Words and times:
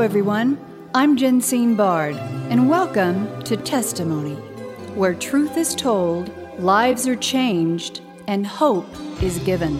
Everyone. 0.00 0.58
I'm 0.94 1.14
Jensine 1.14 1.76
Bard, 1.76 2.16
and 2.48 2.70
welcome 2.70 3.42
to 3.42 3.54
Testimony, 3.54 4.34
where 4.94 5.12
truth 5.12 5.58
is 5.58 5.74
told, 5.74 6.30
lives 6.58 7.06
are 7.06 7.16
changed, 7.16 8.00
and 8.26 8.46
hope 8.46 8.88
is 9.22 9.38
given. 9.40 9.76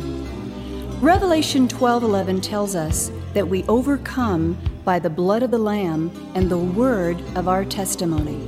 Revelation 1.00 1.66
12:11 1.66 2.42
tells 2.42 2.74
us 2.76 3.10
that 3.32 3.48
we 3.48 3.64
overcome 3.64 4.58
by 4.84 4.98
the 4.98 5.08
blood 5.08 5.42
of 5.42 5.50
the 5.50 5.58
lamb 5.58 6.10
and 6.34 6.50
the 6.50 6.58
word 6.58 7.16
of 7.34 7.48
our 7.48 7.64
testimony. 7.64 8.46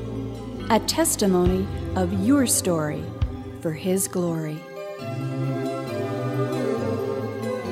A 0.69 0.79
testimony 0.81 1.67
of 1.97 2.13
your 2.23 2.47
story 2.47 3.03
for 3.63 3.73
his 3.73 4.09
glory. 4.09 4.63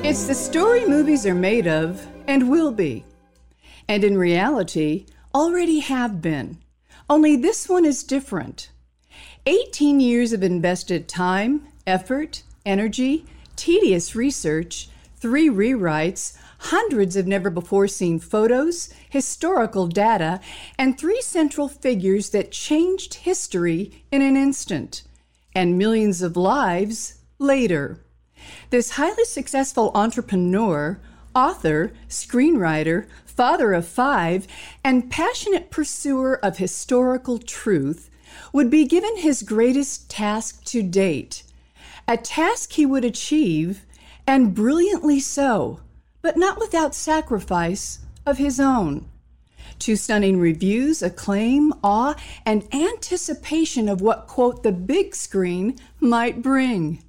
It's 0.03 0.25
the 0.25 0.33
story 0.33 0.87
movies 0.87 1.27
are 1.27 1.35
made 1.35 1.67
of 1.67 2.03
and 2.27 2.49
will 2.49 2.71
be 2.71 3.05
and 3.91 4.05
in 4.05 4.17
reality 4.17 5.05
already 5.35 5.79
have 5.79 6.21
been. 6.21 6.57
Only 7.09 7.35
this 7.35 7.67
one 7.67 7.83
is 7.83 8.03
different. 8.03 8.69
18 9.45 9.99
years 9.99 10.31
of 10.31 10.41
invested 10.41 11.09
time, 11.09 11.67
effort, 11.85 12.43
energy, 12.65 13.25
tedious 13.57 14.15
research, 14.15 14.87
three 15.17 15.49
rewrites, 15.49 16.37
hundreds 16.57 17.17
of 17.17 17.27
never 17.27 17.49
before 17.49 17.89
seen 17.89 18.17
photos, 18.17 18.93
historical 19.09 19.87
data, 19.87 20.39
and 20.79 20.97
three 20.97 21.21
central 21.21 21.67
figures 21.67 22.29
that 22.29 22.53
changed 22.53 23.15
history 23.15 24.05
in 24.09 24.21
an 24.21 24.37
instant, 24.37 25.03
and 25.53 25.77
millions 25.77 26.21
of 26.21 26.37
lives 26.37 27.19
later. 27.39 27.99
This 28.69 28.91
highly 28.91 29.25
successful 29.25 29.91
entrepreneur, 29.93 30.97
author, 31.35 31.91
screenwriter, 32.07 33.05
father 33.41 33.73
of 33.73 33.87
five, 33.87 34.45
and 34.83 35.09
passionate 35.09 35.71
pursuer 35.71 36.35
of 36.45 36.59
historical 36.59 37.39
truth, 37.39 38.07
would 38.53 38.69
be 38.69 38.85
given 38.85 39.17
his 39.17 39.41
greatest 39.41 40.07
task 40.11 40.63
to 40.63 40.83
date, 40.83 41.41
a 42.07 42.15
task 42.15 42.73
he 42.73 42.85
would 42.85 43.03
achieve, 43.03 43.83
and 44.27 44.53
brilliantly 44.53 45.19
so, 45.19 45.79
but 46.21 46.37
not 46.37 46.59
without 46.59 46.93
sacrifice 46.93 48.01
of 48.27 48.37
his 48.37 48.59
own. 48.59 49.09
To 49.79 49.95
stunning 49.95 50.39
reviews, 50.39 51.01
acclaim, 51.01 51.73
awe, 51.83 52.13
and 52.45 52.71
anticipation 52.71 53.89
of 53.89 54.01
what, 54.01 54.27
quote, 54.27 54.61
the 54.61 54.71
big 54.71 55.15
screen 55.15 55.79
might 55.99 56.43
bring. 56.43 57.01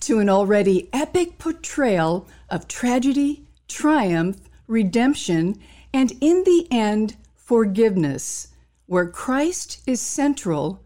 To 0.00 0.18
an 0.18 0.28
already 0.28 0.88
epic 0.92 1.38
portrayal 1.38 2.26
of 2.50 2.66
tragedy, 2.66 3.44
triumph, 3.68 4.40
redemption, 4.66 5.60
and 5.96 6.12
in 6.20 6.44
the 6.44 6.68
end, 6.70 7.16
forgiveness, 7.34 8.48
where 8.84 9.08
Christ 9.08 9.80
is 9.86 9.98
central 9.98 10.82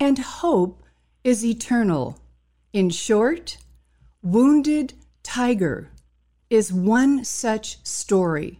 and 0.00 0.18
hope 0.18 0.82
is 1.22 1.44
eternal. 1.44 2.18
In 2.72 2.90
short, 2.90 3.58
Wounded 4.20 4.94
Tiger 5.22 5.90
is 6.50 6.72
one 6.72 7.24
such 7.24 7.78
story. 7.86 8.58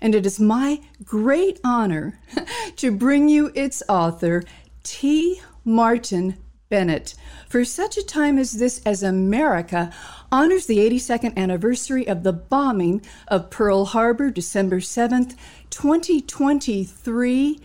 And 0.00 0.14
it 0.14 0.24
is 0.24 0.38
my 0.38 0.80
great 1.02 1.58
honor 1.64 2.20
to 2.76 2.92
bring 2.92 3.28
you 3.28 3.50
its 3.56 3.82
author, 3.88 4.44
T. 4.84 5.40
Martin 5.64 6.36
Bennett, 6.68 7.14
for 7.48 7.64
such 7.64 7.96
a 7.96 8.02
time 8.02 8.38
as 8.38 8.52
this, 8.52 8.80
as 8.86 9.02
America 9.02 9.92
honors 10.32 10.66
the 10.66 10.78
82nd 10.78 11.36
anniversary 11.36 12.08
of 12.08 12.22
the 12.22 12.32
bombing 12.32 13.02
of 13.28 13.50
Pearl 13.50 13.84
Harbor, 13.84 14.30
December 14.30 14.80
7th, 14.80 15.36
2023, 15.70 17.60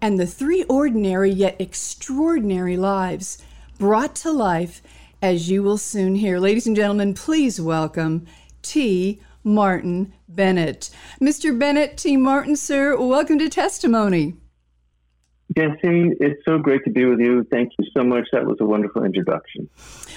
and 0.00 0.18
the 0.18 0.26
three 0.26 0.64
ordinary 0.64 1.30
yet 1.30 1.60
extraordinary 1.60 2.76
lives 2.76 3.38
brought 3.78 4.16
to 4.16 4.32
life, 4.32 4.82
as 5.20 5.50
you 5.50 5.62
will 5.62 5.78
soon 5.78 6.14
hear. 6.14 6.38
Ladies 6.38 6.66
and 6.66 6.76
gentlemen, 6.76 7.14
please 7.14 7.60
welcome 7.60 8.26
T. 8.62 9.20
Martin 9.44 10.12
Bennett. 10.28 10.90
Mr. 11.20 11.56
Bennett, 11.56 11.96
T. 11.96 12.16
Martin, 12.16 12.56
sir, 12.56 12.96
welcome 12.98 13.38
to 13.38 13.48
Testimony. 13.48 14.36
Jesse, 15.56 16.12
it's 16.20 16.44
so 16.44 16.58
great 16.58 16.84
to 16.84 16.90
be 16.90 17.06
with 17.06 17.20
you. 17.20 17.42
Thank 17.50 17.72
you 17.78 17.86
so 17.96 18.04
much. 18.04 18.28
That 18.32 18.44
was 18.44 18.58
a 18.60 18.66
wonderful 18.66 19.02
introduction. 19.02 19.68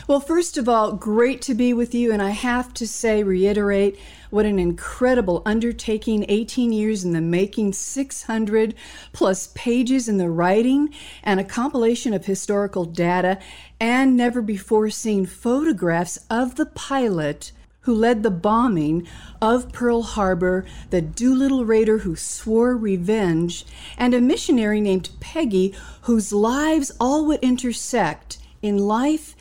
Well, 0.08 0.20
first 0.20 0.58
of 0.58 0.68
all, 0.68 0.92
great 0.92 1.42
to 1.44 1.54
be 1.54 1.74
with 1.74 1.96
you. 1.96 2.12
And 2.12 2.22
I 2.22 2.32
have 2.32 2.74
to 2.76 2.88
say, 2.88 3.24
reiterate, 3.24 3.98
what 4.30 4.46
an 4.46 4.60
incredible 4.60 5.42
undertaking 5.46 6.26
18 6.28 6.74
years 6.74 7.06
in 7.06 7.14
the 7.14 7.22
making, 7.22 7.72
600 7.74 8.76
plus 9.14 9.52
pages 9.56 10.10
in 10.10 10.18
the 10.18 10.30
writing, 10.30 10.94
and 11.24 11.40
a 11.40 11.46
compilation 11.46 12.14
of 12.14 12.26
historical 12.26 12.84
data 12.84 13.40
and 13.80 14.18
never 14.18 14.42
before 14.42 14.90
seen 14.90 15.26
photographs 15.26 16.26
of 16.30 16.56
the 16.56 16.66
pilot 16.66 17.54
who 17.82 17.96
led 17.96 18.22
the 18.22 18.32
bombing 18.32 19.08
of 19.42 19.72
Pearl 19.72 20.04
Harbor, 20.04 20.66
the 20.90 21.02
Doolittle 21.02 21.66
Raider 21.66 22.00
who 22.00 22.16
swore 22.16 22.78
revenge, 22.78 23.66
and 23.98 24.14
a 24.14 24.22
missionary 24.22 24.80
named 24.80 25.10
Peggy 25.20 25.76
whose 26.02 26.32
lives 26.32 26.92
all 27.00 27.26
would 27.26 27.40
intersect 27.42 28.38
in 28.62 28.78
life 28.78 29.36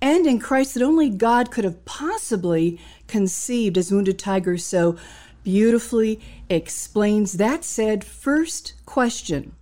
and 0.00 0.26
in 0.26 0.38
Christ 0.38 0.74
that 0.74 0.82
only 0.82 1.08
God 1.08 1.50
could 1.50 1.64
have 1.64 1.84
possibly 1.84 2.78
conceived, 3.06 3.78
as 3.78 3.92
Wounded 3.92 4.18
Tiger 4.18 4.58
so 4.58 4.96
beautifully 5.44 6.20
explains. 6.50 7.34
That 7.34 7.64
said, 7.64 8.04
first 8.04 8.74
question 8.86 9.54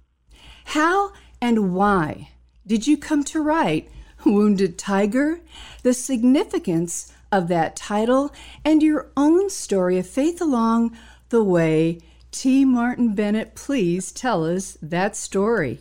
How 0.67 1.13
and 1.41 1.75
why 1.75 2.31
did 2.67 2.87
you 2.87 2.97
come 2.97 3.25
to 3.25 3.41
write 3.41 3.91
Wounded 4.25 4.79
Tiger? 4.79 5.41
The 5.83 5.93
significance 5.93 7.12
of 7.33 7.49
that 7.49 7.75
title 7.75 8.33
and 8.65 8.83
your 8.83 9.11
own 9.17 9.51
story 9.51 9.99
of 9.99 10.07
faith 10.07 10.41
along 10.41 10.97
the 11.31 11.43
way. 11.43 11.99
T. 12.31 12.65
Martin 12.65 13.15
Bennett, 13.15 13.55
please 13.55 14.13
tell 14.13 14.45
us 14.45 14.79
that 14.81 15.17
story. 15.17 15.81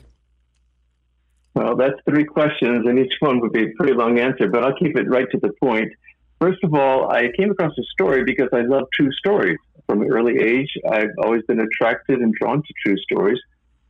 Well, 1.54 1.76
that's 1.76 2.00
three 2.10 2.24
questions, 2.24 2.88
and 2.88 2.98
each 2.98 3.14
one 3.20 3.40
would 3.42 3.52
be 3.52 3.64
a 3.64 3.72
pretty 3.78 3.94
long 3.94 4.20
answer, 4.20 4.48
but 4.48 4.64
I'll 4.64 4.78
keep 4.78 4.98
it 4.98 5.10
right 5.10 5.30
to 5.32 5.38
the 5.38 5.52
point. 5.62 5.92
First 6.40 6.64
of 6.64 6.74
all, 6.74 7.12
I 7.12 7.30
came 7.38 7.52
across 7.52 7.78
a 7.78 7.84
story 7.92 8.24
because 8.24 8.50
I 8.54 8.62
love 8.62 8.88
true 8.94 9.12
stories. 9.12 9.58
From 9.88 10.02
an 10.02 10.12
early 10.12 10.40
age, 10.40 10.72
I've 10.90 11.12
always 11.22 11.44
been 11.44 11.60
attracted 11.60 12.20
and 12.20 12.34
drawn 12.34 12.64
to 12.64 12.74
true 12.86 12.98
stories. 12.98 13.40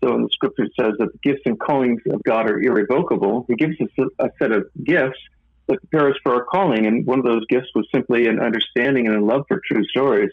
So, 0.03 0.11
when 0.11 0.23
the 0.23 0.29
scripture 0.31 0.67
says 0.79 0.93
that 0.97 1.09
the 1.11 1.19
gifts 1.21 1.43
and 1.45 1.59
callings 1.59 2.01
of 2.11 2.23
God 2.23 2.49
are 2.49 2.59
irrevocable, 2.59 3.45
He 3.47 3.55
gives 3.55 3.79
us 3.79 3.89
a 4.19 4.29
set 4.39 4.51
of 4.51 4.67
gifts 4.83 5.19
that 5.67 5.79
prepare 5.79 6.09
us 6.09 6.15
for 6.23 6.33
our 6.33 6.43
calling. 6.43 6.85
And 6.85 7.05
one 7.05 7.19
of 7.19 7.25
those 7.25 7.45
gifts 7.47 7.69
was 7.75 7.87
simply 7.93 8.27
an 8.27 8.39
understanding 8.39 9.07
and 9.07 9.15
a 9.15 9.23
love 9.23 9.45
for 9.47 9.61
true 9.65 9.83
stories. 9.85 10.31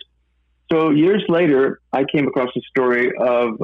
So 0.71 0.91
years 0.91 1.25
later, 1.29 1.81
I 1.93 2.05
came 2.05 2.27
across 2.29 2.51
a 2.57 2.61
story 2.69 3.11
of 3.19 3.61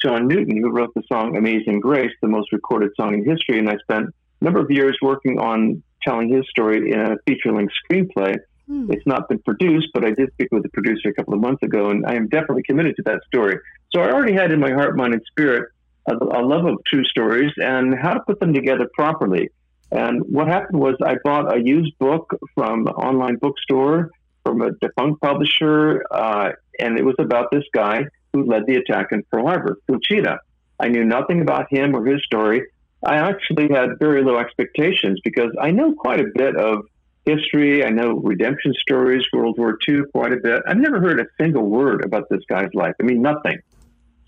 John 0.00 0.26
Newton, 0.28 0.56
who 0.56 0.70
wrote 0.70 0.94
the 0.94 1.02
song 1.12 1.36
Amazing 1.36 1.80
Grace, 1.80 2.12
the 2.22 2.28
most 2.28 2.52
recorded 2.52 2.90
song 2.98 3.14
in 3.14 3.24
history. 3.24 3.58
And 3.58 3.68
I 3.68 3.76
spent 3.78 4.06
a 4.40 4.44
number 4.44 4.60
of 4.60 4.70
years 4.70 4.96
working 5.02 5.38
on 5.38 5.82
telling 6.02 6.28
his 6.28 6.44
story 6.48 6.90
in 6.90 7.00
a 7.00 7.16
feature 7.26 7.52
length 7.52 7.72
screenplay. 7.90 8.36
Hmm. 8.66 8.90
It's 8.90 9.06
not 9.06 9.28
been 9.28 9.40
produced, 9.40 9.88
but 9.92 10.04
I 10.04 10.12
did 10.12 10.32
speak 10.32 10.48
with 10.52 10.62
the 10.62 10.70
producer 10.70 11.10
a 11.10 11.14
couple 11.14 11.34
of 11.34 11.40
months 11.40 11.62
ago, 11.62 11.90
and 11.90 12.06
I 12.06 12.14
am 12.14 12.28
definitely 12.28 12.62
committed 12.62 12.96
to 12.96 13.02
that 13.02 13.20
story. 13.26 13.58
So 13.94 14.00
I 14.00 14.10
already 14.10 14.32
had 14.32 14.52
in 14.52 14.60
my 14.60 14.72
heart, 14.72 14.96
mind, 14.96 15.12
and 15.12 15.22
spirit 15.30 15.70
a, 16.08 16.14
a 16.14 16.42
love 16.42 16.64
of 16.64 16.78
true 16.86 17.04
stories 17.04 17.52
and 17.56 17.94
how 17.94 18.14
to 18.14 18.20
put 18.20 18.40
them 18.40 18.52
together 18.52 18.88
properly. 18.94 19.50
And 19.94 20.22
what 20.28 20.48
happened 20.48 20.80
was 20.80 20.96
I 21.02 21.16
bought 21.22 21.56
a 21.56 21.62
used 21.62 21.96
book 21.98 22.36
from 22.54 22.88
an 22.88 22.94
online 22.94 23.36
bookstore 23.36 24.10
from 24.44 24.60
a 24.60 24.72
defunct 24.72 25.22
publisher, 25.22 26.04
uh, 26.10 26.50
and 26.80 26.98
it 26.98 27.04
was 27.04 27.14
about 27.18 27.50
this 27.52 27.62
guy 27.72 28.04
who 28.32 28.44
led 28.44 28.66
the 28.66 28.74
attack 28.74 29.06
in 29.12 29.22
Pearl 29.30 29.46
Harbor, 29.46 29.78
Fuchida. 29.88 30.38
I 30.80 30.88
knew 30.88 31.04
nothing 31.04 31.40
about 31.40 31.72
him 31.72 31.94
or 31.94 32.04
his 32.04 32.22
story. 32.24 32.66
I 33.06 33.16
actually 33.16 33.68
had 33.72 33.98
very 34.00 34.24
low 34.24 34.36
expectations 34.38 35.20
because 35.22 35.52
I 35.60 35.70
know 35.70 35.94
quite 35.94 36.20
a 36.20 36.26
bit 36.34 36.56
of 36.56 36.86
history. 37.24 37.84
I 37.84 37.90
know 37.90 38.14
redemption 38.14 38.74
stories, 38.80 39.24
World 39.32 39.56
War 39.56 39.78
II, 39.88 40.02
quite 40.12 40.32
a 40.32 40.38
bit. 40.38 40.62
I've 40.66 40.78
never 40.78 41.00
heard 41.00 41.20
a 41.20 41.26
single 41.40 41.66
word 41.66 42.04
about 42.04 42.28
this 42.28 42.40
guy's 42.48 42.74
life. 42.74 42.94
I 43.00 43.04
mean, 43.04 43.22
nothing. 43.22 43.60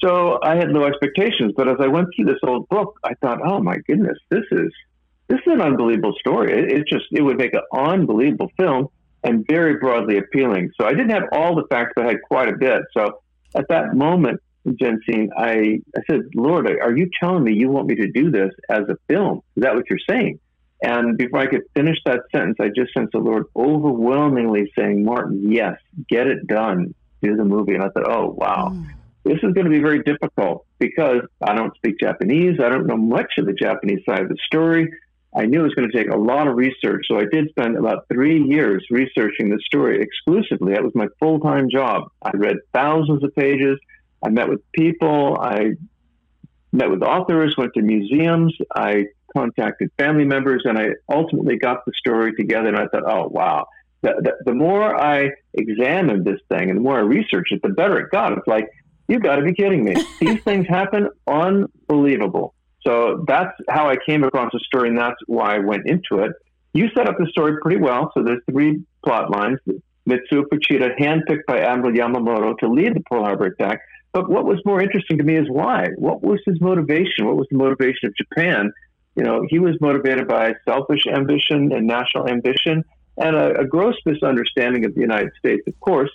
So 0.00 0.38
I 0.42 0.54
had 0.54 0.70
low 0.70 0.84
expectations. 0.84 1.52
But 1.56 1.68
as 1.68 1.76
I 1.80 1.88
went 1.88 2.08
through 2.14 2.26
this 2.26 2.38
old 2.46 2.68
book, 2.68 2.98
I 3.02 3.14
thought, 3.14 3.40
oh 3.44 3.60
my 3.60 3.78
goodness, 3.86 4.18
this 4.30 4.44
is 4.52 4.72
this 5.28 5.38
is 5.38 5.52
an 5.52 5.60
unbelievable 5.60 6.14
story. 6.18 6.52
It, 6.52 6.72
it's 6.72 6.90
just, 6.90 7.06
it 7.12 7.22
would 7.22 7.38
make 7.38 7.54
an 7.54 7.62
unbelievable 7.72 8.50
film 8.56 8.88
and 9.24 9.44
very 9.48 9.78
broadly 9.78 10.18
appealing. 10.18 10.70
So 10.80 10.86
I 10.86 10.90
didn't 10.90 11.10
have 11.10 11.24
all 11.32 11.56
the 11.56 11.64
facts, 11.68 11.92
but 11.96 12.04
I 12.04 12.08
had 12.08 12.22
quite 12.22 12.48
a 12.48 12.56
bit. 12.56 12.82
So 12.96 13.20
at 13.54 13.68
that 13.68 13.94
moment, 13.94 14.40
Jensine, 14.66 15.28
I, 15.36 15.80
I 15.96 16.00
said, 16.10 16.22
Lord, 16.34 16.66
are 16.66 16.96
you 16.96 17.10
telling 17.20 17.44
me 17.44 17.54
you 17.54 17.68
want 17.68 17.86
me 17.86 17.96
to 17.96 18.10
do 18.10 18.30
this 18.30 18.50
as 18.68 18.82
a 18.88 18.96
film? 19.08 19.42
Is 19.56 19.62
that 19.62 19.74
what 19.74 19.84
you're 19.88 19.98
saying? 20.08 20.40
And 20.82 21.16
before 21.16 21.40
I 21.40 21.46
could 21.46 21.62
finish 21.74 21.96
that 22.04 22.20
sentence, 22.32 22.56
I 22.60 22.68
just 22.68 22.92
sensed 22.92 23.12
the 23.12 23.18
Lord 23.18 23.46
overwhelmingly 23.56 24.72
saying, 24.78 25.04
Martin, 25.04 25.50
yes, 25.50 25.78
get 26.08 26.26
it 26.26 26.46
done. 26.46 26.94
Do 27.22 27.34
the 27.34 27.44
movie. 27.44 27.74
And 27.74 27.82
I 27.82 27.88
thought, 27.88 28.10
oh, 28.10 28.34
wow. 28.36 28.72
Mm. 28.72 28.88
this 29.24 29.36
is 29.36 29.54
going 29.54 29.64
to 29.64 29.70
be 29.70 29.80
very 29.80 30.02
difficult 30.02 30.66
because 30.78 31.22
I 31.40 31.54
don't 31.54 31.74
speak 31.76 31.98
Japanese. 31.98 32.60
I 32.62 32.68
don't 32.68 32.86
know 32.86 32.98
much 32.98 33.32
of 33.38 33.46
the 33.46 33.54
Japanese 33.54 34.00
side 34.06 34.20
of 34.20 34.28
the 34.28 34.36
story. 34.46 34.92
I 35.36 35.44
knew 35.44 35.60
it 35.60 35.64
was 35.64 35.74
going 35.74 35.90
to 35.90 35.96
take 35.96 36.10
a 36.10 36.16
lot 36.16 36.48
of 36.48 36.56
research. 36.56 37.04
So 37.08 37.18
I 37.18 37.24
did 37.30 37.50
spend 37.50 37.76
about 37.76 38.06
three 38.10 38.42
years 38.42 38.84
researching 38.90 39.50
the 39.50 39.60
story 39.66 40.00
exclusively. 40.00 40.72
That 40.72 40.82
was 40.82 40.94
my 40.94 41.08
full 41.20 41.40
time 41.40 41.68
job. 41.70 42.04
I 42.22 42.30
read 42.34 42.56
thousands 42.72 43.22
of 43.22 43.34
pages. 43.34 43.78
I 44.24 44.30
met 44.30 44.48
with 44.48 44.60
people. 44.72 45.36
I 45.38 45.72
met 46.72 46.90
with 46.90 47.02
authors, 47.02 47.54
went 47.58 47.74
to 47.74 47.82
museums. 47.82 48.56
I 48.74 49.04
contacted 49.36 49.90
family 49.98 50.24
members, 50.24 50.62
and 50.64 50.78
I 50.78 50.88
ultimately 51.12 51.58
got 51.58 51.84
the 51.84 51.92
story 51.98 52.32
together. 52.34 52.68
And 52.68 52.78
I 52.78 52.86
thought, 52.86 53.04
oh, 53.06 53.28
wow. 53.28 53.66
The, 54.00 54.14
the, 54.22 54.50
the 54.52 54.54
more 54.54 54.98
I 54.98 55.30
examined 55.52 56.24
this 56.24 56.40
thing 56.48 56.70
and 56.70 56.78
the 56.78 56.82
more 56.82 56.96
I 56.96 57.02
researched 57.02 57.52
it, 57.52 57.60
the 57.62 57.70
better 57.70 57.98
it 57.98 58.10
got. 58.10 58.32
It's 58.32 58.46
like, 58.46 58.68
you 59.08 59.20
got 59.20 59.36
to 59.36 59.42
be 59.42 59.52
kidding 59.52 59.84
me. 59.84 59.94
These 60.20 60.42
things 60.44 60.66
happen 60.66 61.10
unbelievable. 61.26 62.54
So 62.86 63.24
that's 63.26 63.52
how 63.68 63.88
I 63.88 63.96
came 64.08 64.22
across 64.22 64.52
the 64.52 64.60
story, 64.60 64.88
and 64.88 64.98
that's 64.98 65.16
why 65.26 65.56
I 65.56 65.58
went 65.58 65.86
into 65.86 66.22
it. 66.24 66.32
You 66.72 66.88
set 66.96 67.08
up 67.08 67.16
the 67.18 67.26
story 67.26 67.56
pretty 67.60 67.78
well. 67.80 68.12
So 68.14 68.22
there's 68.22 68.42
three 68.50 68.82
plot 69.04 69.30
lines. 69.30 69.58
Mitsuo 70.08 70.44
Fuchida, 70.52 70.96
handpicked 71.00 71.46
by 71.48 71.58
Admiral 71.58 71.92
Yamamoto 71.92 72.56
to 72.58 72.68
lead 72.68 72.94
the 72.94 73.00
Pearl 73.10 73.24
Harbor 73.24 73.46
attack. 73.46 73.80
But 74.12 74.30
what 74.30 74.44
was 74.44 74.60
more 74.64 74.80
interesting 74.80 75.18
to 75.18 75.24
me 75.24 75.36
is 75.36 75.48
why. 75.48 75.88
What 75.96 76.22
was 76.22 76.40
his 76.46 76.60
motivation? 76.60 77.26
What 77.26 77.36
was 77.36 77.48
the 77.50 77.56
motivation 77.56 78.08
of 78.08 78.14
Japan? 78.14 78.72
You 79.16 79.24
know, 79.24 79.44
he 79.48 79.58
was 79.58 79.74
motivated 79.80 80.28
by 80.28 80.54
selfish 80.64 81.06
ambition 81.06 81.72
and 81.72 81.86
national 81.86 82.28
ambition 82.28 82.84
and 83.18 83.34
a, 83.34 83.60
a 83.60 83.64
gross 83.66 83.96
misunderstanding 84.04 84.84
of 84.84 84.94
the 84.94 85.00
United 85.00 85.32
States, 85.38 85.62
of 85.66 85.78
course. 85.80 86.10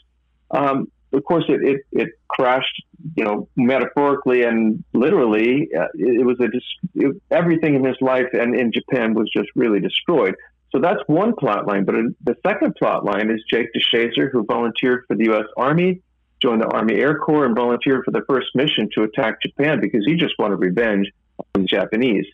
Um, 0.51 0.91
of 1.13 1.23
course, 1.25 1.45
it, 1.49 1.61
it, 1.63 1.81
it, 1.91 2.09
crashed, 2.29 2.83
you 3.15 3.25
know, 3.25 3.47
metaphorically 3.55 4.43
and 4.43 4.83
literally. 4.93 5.69
Uh, 5.77 5.87
it, 5.95 6.21
it, 6.21 6.25
was 6.25 6.39
a 6.39 6.47
it, 6.95 7.21
everything 7.29 7.75
in 7.75 7.83
his 7.83 7.97
life 7.99 8.27
and 8.33 8.55
in 8.55 8.71
Japan 8.71 9.13
was 9.13 9.29
just 9.35 9.49
really 9.55 9.79
destroyed. 9.79 10.35
So 10.71 10.79
that's 10.79 11.01
one 11.07 11.35
plot 11.35 11.67
line. 11.67 11.83
But 11.83 11.95
the 12.23 12.35
second 12.47 12.75
plot 12.75 13.03
line 13.03 13.29
is 13.29 13.43
Jake 13.49 13.67
DeShazer, 13.75 14.31
who 14.31 14.45
volunteered 14.45 15.03
for 15.07 15.15
the 15.15 15.25
U.S. 15.25 15.45
Army, 15.57 16.01
joined 16.41 16.61
the 16.61 16.67
Army 16.67 16.95
Air 16.95 17.19
Corps, 17.19 17.45
and 17.45 17.55
volunteered 17.55 18.05
for 18.05 18.11
the 18.11 18.23
first 18.27 18.47
mission 18.55 18.89
to 18.95 19.03
attack 19.03 19.41
Japan 19.41 19.81
because 19.81 20.05
he 20.05 20.15
just 20.15 20.35
wanted 20.39 20.55
revenge 20.57 21.11
on 21.37 21.63
the 21.63 21.67
Japanese. 21.67 22.25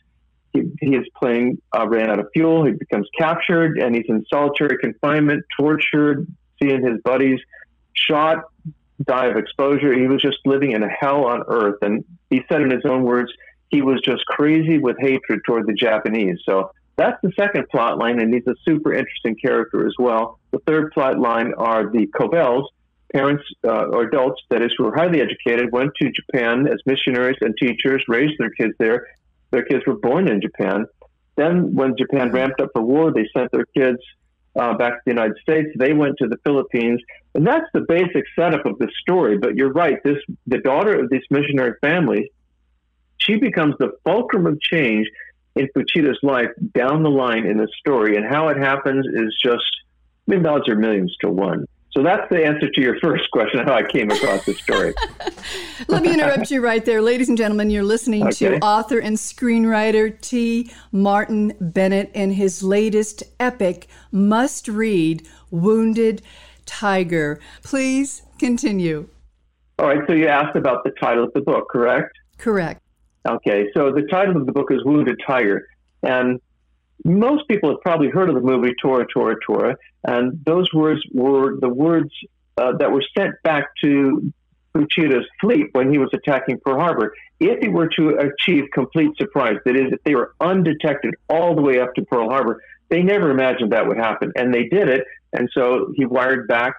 He, 0.53 0.71
he 0.80 0.95
is 0.95 1.06
playing, 1.18 1.59
uh, 1.75 1.88
ran 1.88 2.12
out 2.12 2.19
of 2.19 2.27
fuel. 2.31 2.63
He 2.65 2.73
becomes 2.73 3.07
captured, 3.18 3.80
and 3.80 3.95
he's 3.95 4.06
in 4.07 4.23
solitary 4.30 4.77
confinement, 4.77 5.44
tortured, 5.59 6.27
seeing 6.62 6.85
his 6.85 7.01
buddies 7.03 7.39
shot, 7.97 8.45
die 9.05 9.27
of 9.27 9.38
exposure. 9.38 9.94
He 9.94 10.07
was 10.07 10.21
just 10.21 10.38
living 10.45 10.71
in 10.71 10.83
a 10.83 10.89
hell 10.89 11.25
on 11.25 11.44
earth. 11.47 11.77
And 11.81 12.03
he 12.29 12.41
said 12.49 12.61
in 12.61 12.71
his 12.71 12.85
own 12.85 13.03
words, 13.03 13.31
he 13.69 13.81
was 13.81 14.01
just 14.01 14.25
crazy 14.25 14.77
with 14.77 14.97
hatred 14.99 15.41
toward 15.45 15.67
the 15.67 15.73
Japanese. 15.73 16.39
So 16.45 16.71
that's 16.95 17.17
the 17.21 17.31
second 17.39 17.69
plot 17.69 17.97
line, 17.99 18.19
and 18.19 18.33
he's 18.33 18.47
a 18.47 18.55
super 18.65 18.94
interesting 18.94 19.35
character 19.35 19.85
as 19.85 19.94
well. 19.99 20.39
The 20.51 20.59
third 20.65 20.91
plot 20.94 21.19
line 21.19 21.53
are 21.57 21.91
the 21.91 22.07
Covells, 22.07 22.65
parents 23.13 23.44
uh, 23.63 23.85
or 23.85 24.03
adults, 24.03 24.41
that 24.49 24.61
is, 24.61 24.73
who 24.77 24.85
were 24.85 24.95
highly 24.95 25.21
educated, 25.21 25.71
went 25.71 25.91
to 26.01 26.11
Japan 26.11 26.67
as 26.67 26.79
missionaries 26.85 27.38
and 27.41 27.55
teachers, 27.57 28.03
raised 28.07 28.33
their 28.39 28.49
kids 28.49 28.73
there. 28.79 29.07
Their 29.51 29.63
kids 29.63 29.83
were 29.85 29.95
born 29.95 30.27
in 30.27 30.41
Japan. 30.41 30.85
Then, 31.35 31.75
when 31.75 31.95
Japan 31.97 32.31
ramped 32.31 32.59
up 32.59 32.69
for 32.73 32.81
war, 32.81 33.13
they 33.13 33.29
sent 33.35 33.51
their 33.51 33.65
kids 33.65 33.99
uh, 34.55 34.73
back 34.73 34.94
to 34.94 35.01
the 35.05 35.11
United 35.11 35.38
States. 35.41 35.69
They 35.77 35.94
went 35.94 36.15
to 36.17 36.27
the 36.27 36.38
Philippines, 36.44 36.99
and 37.38 37.45
that's 37.45 37.68
the 37.72 37.81
basic 37.88 38.25
setup 38.36 38.66
of 38.66 38.80
the 38.80 38.89
story. 39.00 39.38
But 39.38 39.56
you're 39.56 39.72
right. 39.72 40.04
This 40.04 40.18
the 40.48 40.57
daughter 40.57 41.00
of 41.00 41.10
this 41.12 41.22
missionary 41.30 41.75
family, 41.81 42.31
she 43.19 43.36
becomes 43.36 43.75
the 43.80 43.92
fulcrum 44.04 44.48
of 44.48 44.60
change 44.60 45.07
in 45.56 45.69
Fuchida's 45.75 46.18
life 46.24 46.50
down 46.74 47.04
the 47.04 47.12
line 47.12 47.45
in 47.45 47.57
the 47.57 47.68
story, 47.80 48.18
and 48.18 48.25
how 48.25 48.50
it 48.50 48.57
happens 48.57 49.06
is 49.06 49.38
just 49.42 49.63
I 50.28 50.36
mean, 50.36 50.45
odds 50.48 50.68
are 50.68 50.75
millions 50.75 51.16
to 51.22 51.30
one. 51.30 51.68
So 51.92 52.04
that's 52.04 52.28
the 52.30 52.44
answer 52.44 52.69
to 52.69 52.81
your 52.81 53.00
first 53.01 53.30
question, 53.31 53.60
how 53.66 53.74
I 53.74 53.83
came 53.83 54.10
across 54.10 54.44
the 54.45 54.56
story. 54.56 54.95
Let 55.88 56.01
me 56.01 56.13
interrupt 56.13 56.50
you 56.50 56.62
right 56.62 56.83
there. 56.83 57.04
Ladies 57.04 57.30
and 57.30 57.38
gentlemen, 57.38 57.69
you're 57.69 57.83
listening 57.83 58.24
okay. 58.24 58.50
to 58.50 58.60
author 58.60 58.98
and 58.98 59.16
screenwriter 59.16 60.19
T. 60.22 60.72
Martin 60.92 61.54
Bennett 61.62 62.12
and 62.16 62.33
his 62.33 62.63
latest 62.63 63.24
epic 63.40 63.88
must 64.12 64.68
read, 64.68 65.28
Wounded 65.51 66.24
Tiger. 66.68 67.40
Please 67.64 68.22
continue. 68.38 69.10
All 69.80 69.88
right, 69.88 70.00
so 70.08 70.14
you 70.14 70.28
asked 70.28 70.56
about 70.56 70.84
the 70.84 70.92
title 70.92 71.24
of 71.24 71.34
the 71.34 71.42
book, 71.42 71.69
correct? 71.72 72.12
Correct. 72.38 72.81
Okay, 73.28 73.68
so 73.75 73.92
the 73.92 74.04
title 74.04 74.38
of 74.38 74.46
the 74.46 74.52
book 74.52 74.72
is 74.72 74.84
Wounded 74.86 75.19
Tiger. 75.25 75.68
And 76.04 76.40
most 77.04 77.48
people 77.48 77.69
have 77.69 77.81
probably 77.81 78.10
heard 78.10 78.30
of 78.30 78.36
the 78.36 78.42
movie 78.42 78.74
Tora, 78.81 79.06
Tora, 79.12 79.36
Tora, 79.46 79.75
and 80.04 80.40
those 80.46 80.72
words 80.74 81.02
were 81.14 81.60
the 81.60 81.69
words 81.69 82.12
uh, 82.58 82.74
that 82.78 82.92
were 82.92 83.04
sent 83.18 83.36
back 83.44 83.66
to 83.84 84.34
Fuchida's 84.75 85.25
fleet 85.42 85.68
when 85.74 85.92
he 85.92 85.98
was 85.98 86.10
attacking 86.14 86.60
Pearl 86.64 86.80
Harbor. 86.80 87.14
If 87.40 87.60
he 87.62 87.69
were 87.69 87.90
to 87.98 88.18
achieve 88.18 88.66
complete 88.74 89.12
surprise, 89.18 89.58
that 89.66 89.75
is, 89.75 89.92
if 89.92 90.04
they 90.04 90.16
were 90.16 90.34
undetected 90.40 91.16
all 91.30 91.56
the 91.56 91.62
way 91.62 91.80
up 91.80 91.94
to 91.96 92.04
Pearl 92.04 92.30
Harbor, 92.30 92.62
they 92.89 93.04
never 93.04 93.31
imagined 93.31 93.72
that 93.72 93.88
would 93.88 93.98
happen, 93.98 94.31
and 94.36 94.54
they 94.54 94.66
did 94.66 94.89
it. 94.89 95.06
And 95.34 95.50
so 95.54 95.92
he 95.95 96.06
wired 96.06 96.48
back 96.48 96.75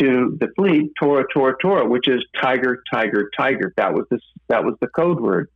to 0.00 0.36
the 0.40 0.48
fleet 0.56 0.92
Tora, 0.98 1.24
Tora, 1.32 1.54
Tora, 1.60 1.86
which 1.86 2.08
is 2.08 2.24
tiger, 2.40 2.82
tiger, 2.92 3.30
tiger. 3.36 3.72
That 3.76 3.92
was 3.92 4.06
the 4.10 4.18
that 4.48 4.64
was 4.64 4.74
the 4.80 4.88
code 4.88 5.20
word. 5.20 5.48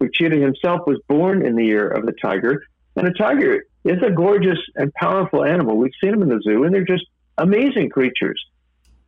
Fuchida 0.00 0.40
himself 0.40 0.82
was 0.86 1.00
born 1.08 1.44
in 1.44 1.56
the 1.56 1.64
year 1.64 1.88
of 1.88 2.06
the 2.06 2.12
tiger, 2.12 2.62
and 2.94 3.08
a 3.08 3.12
tiger 3.12 3.64
is 3.84 3.98
a 4.06 4.10
gorgeous 4.10 4.58
and 4.76 4.92
powerful 4.94 5.44
animal. 5.44 5.76
We've 5.76 5.92
seen 6.00 6.12
them 6.12 6.22
in 6.22 6.28
the 6.28 6.40
zoo, 6.42 6.64
and 6.64 6.74
they're 6.74 6.84
just 6.84 7.06
amazing 7.36 7.90
creatures. 7.90 8.40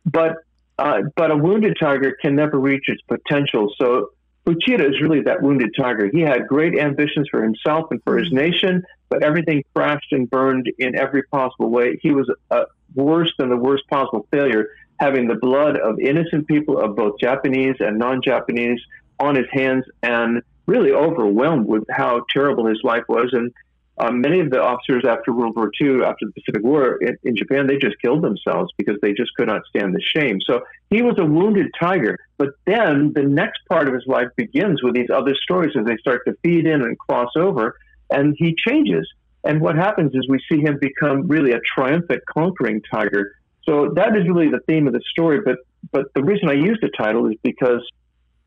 But 0.05 0.37
uh, 0.77 1.03
but 1.15 1.31
a 1.31 1.37
wounded 1.37 1.77
tiger 1.79 2.17
can 2.21 2.35
never 2.35 2.59
reach 2.59 2.85
its 2.87 3.01
potential. 3.03 3.71
So 3.79 4.09
Fuchida 4.45 4.89
is 4.89 4.99
really 5.01 5.21
that 5.21 5.41
wounded 5.41 5.69
tiger. 5.77 6.09
He 6.11 6.21
had 6.21 6.47
great 6.47 6.77
ambitions 6.77 7.27
for 7.29 7.43
himself 7.43 7.91
and 7.91 8.01
for 8.03 8.17
his 8.17 8.27
mm-hmm. 8.27 8.37
nation, 8.37 8.83
but 9.09 9.23
everything 9.23 9.63
crashed 9.75 10.11
and 10.11 10.29
burned 10.29 10.67
in 10.79 10.97
every 10.97 11.23
possible 11.23 11.69
way. 11.69 11.99
He 12.01 12.11
was 12.11 12.29
uh, 12.49 12.65
worse 12.95 13.31
than 13.37 13.49
the 13.49 13.57
worst 13.57 13.87
possible 13.89 14.27
failure, 14.31 14.69
having 14.99 15.27
the 15.27 15.35
blood 15.35 15.77
of 15.77 15.99
innocent 15.99 16.47
people, 16.47 16.79
of 16.79 16.95
both 16.95 17.19
Japanese 17.19 17.75
and 17.79 17.99
non-Japanese, 17.99 18.79
on 19.19 19.35
his 19.35 19.45
hands, 19.51 19.85
and 20.01 20.41
really 20.65 20.91
overwhelmed 20.91 21.67
with 21.67 21.83
how 21.91 22.25
terrible 22.31 22.65
his 22.65 22.79
life 22.83 23.03
was. 23.07 23.29
And 23.33 23.51
um, 23.97 24.21
many 24.21 24.39
of 24.39 24.49
the 24.49 24.61
officers 24.61 25.03
after 25.07 25.33
World 25.33 25.55
War 25.55 25.69
II, 25.79 26.03
after 26.03 26.25
the 26.25 26.31
Pacific 26.31 26.63
War 26.63 26.97
in, 27.01 27.17
in, 27.23 27.35
Japan, 27.35 27.67
they 27.67 27.77
just 27.77 27.95
killed 28.01 28.23
themselves 28.23 28.71
because 28.77 28.97
they 29.01 29.13
just 29.13 29.33
could 29.35 29.47
not 29.47 29.61
stand 29.69 29.93
the 29.93 30.01
shame. 30.01 30.39
So 30.41 30.63
he 30.89 31.01
was 31.01 31.15
a 31.19 31.25
wounded 31.25 31.67
tiger. 31.79 32.17
But 32.37 32.49
then 32.65 33.11
the 33.13 33.23
next 33.23 33.59
part 33.69 33.87
of 33.87 33.93
his 33.93 34.03
life 34.07 34.29
begins 34.35 34.81
with 34.81 34.95
these 34.95 35.09
other 35.13 35.35
stories 35.35 35.75
as 35.77 35.85
they 35.85 35.97
start 35.97 36.21
to 36.25 36.35
feed 36.41 36.65
in 36.65 36.81
and 36.81 36.97
cross 36.97 37.29
over, 37.35 37.75
and 38.09 38.35
he 38.37 38.55
changes. 38.55 39.07
And 39.43 39.61
what 39.61 39.75
happens 39.75 40.13
is 40.13 40.27
we 40.29 40.39
see 40.49 40.61
him 40.61 40.77
become 40.79 41.27
really 41.27 41.51
a 41.51 41.59
triumphant, 41.59 42.21
conquering 42.27 42.81
tiger. 42.91 43.35
So 43.63 43.89
that 43.95 44.15
is 44.15 44.27
really 44.27 44.49
the 44.49 44.61
theme 44.67 44.87
of 44.87 44.93
the 44.93 45.01
story. 45.11 45.41
But 45.41 45.57
but 45.91 46.13
the 46.13 46.23
reason 46.23 46.49
I 46.49 46.53
used 46.53 46.81
the 46.81 46.89
title 46.89 47.27
is 47.27 47.35
because 47.43 47.81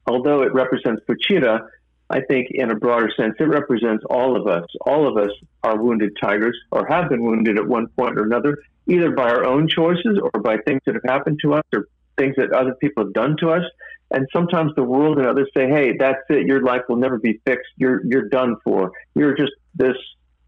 although 0.06 0.42
it 0.42 0.54
represents 0.54 1.02
Fuchida, 1.08 1.66
I 2.10 2.20
think 2.20 2.48
in 2.50 2.70
a 2.70 2.74
broader 2.74 3.10
sense, 3.16 3.34
it 3.40 3.44
represents 3.44 4.04
all 4.10 4.36
of 4.36 4.46
us. 4.46 4.66
All 4.82 5.08
of 5.08 5.16
us 5.16 5.30
are 5.62 5.80
wounded 5.80 6.16
tigers 6.20 6.56
or 6.70 6.86
have 6.86 7.08
been 7.08 7.22
wounded 7.22 7.58
at 7.58 7.66
one 7.66 7.88
point 7.88 8.18
or 8.18 8.24
another, 8.24 8.58
either 8.86 9.10
by 9.10 9.30
our 9.30 9.44
own 9.44 9.68
choices 9.68 10.18
or 10.22 10.40
by 10.40 10.58
things 10.58 10.80
that 10.86 10.94
have 10.94 11.04
happened 11.04 11.40
to 11.42 11.54
us 11.54 11.64
or 11.72 11.88
things 12.18 12.36
that 12.36 12.52
other 12.52 12.74
people 12.74 13.04
have 13.04 13.14
done 13.14 13.36
to 13.38 13.50
us. 13.50 13.64
And 14.10 14.28
sometimes 14.32 14.72
the 14.76 14.84
world 14.84 15.18
and 15.18 15.26
others 15.26 15.48
say, 15.56 15.66
"Hey, 15.66 15.96
that's 15.98 16.20
it. 16.28 16.46
Your 16.46 16.62
life 16.62 16.82
will 16.88 16.96
never 16.96 17.18
be 17.18 17.40
fixed. 17.46 17.70
You're 17.76 18.04
you're 18.06 18.28
done 18.28 18.56
for. 18.62 18.92
You're 19.14 19.34
just 19.34 19.52
this, 19.74 19.96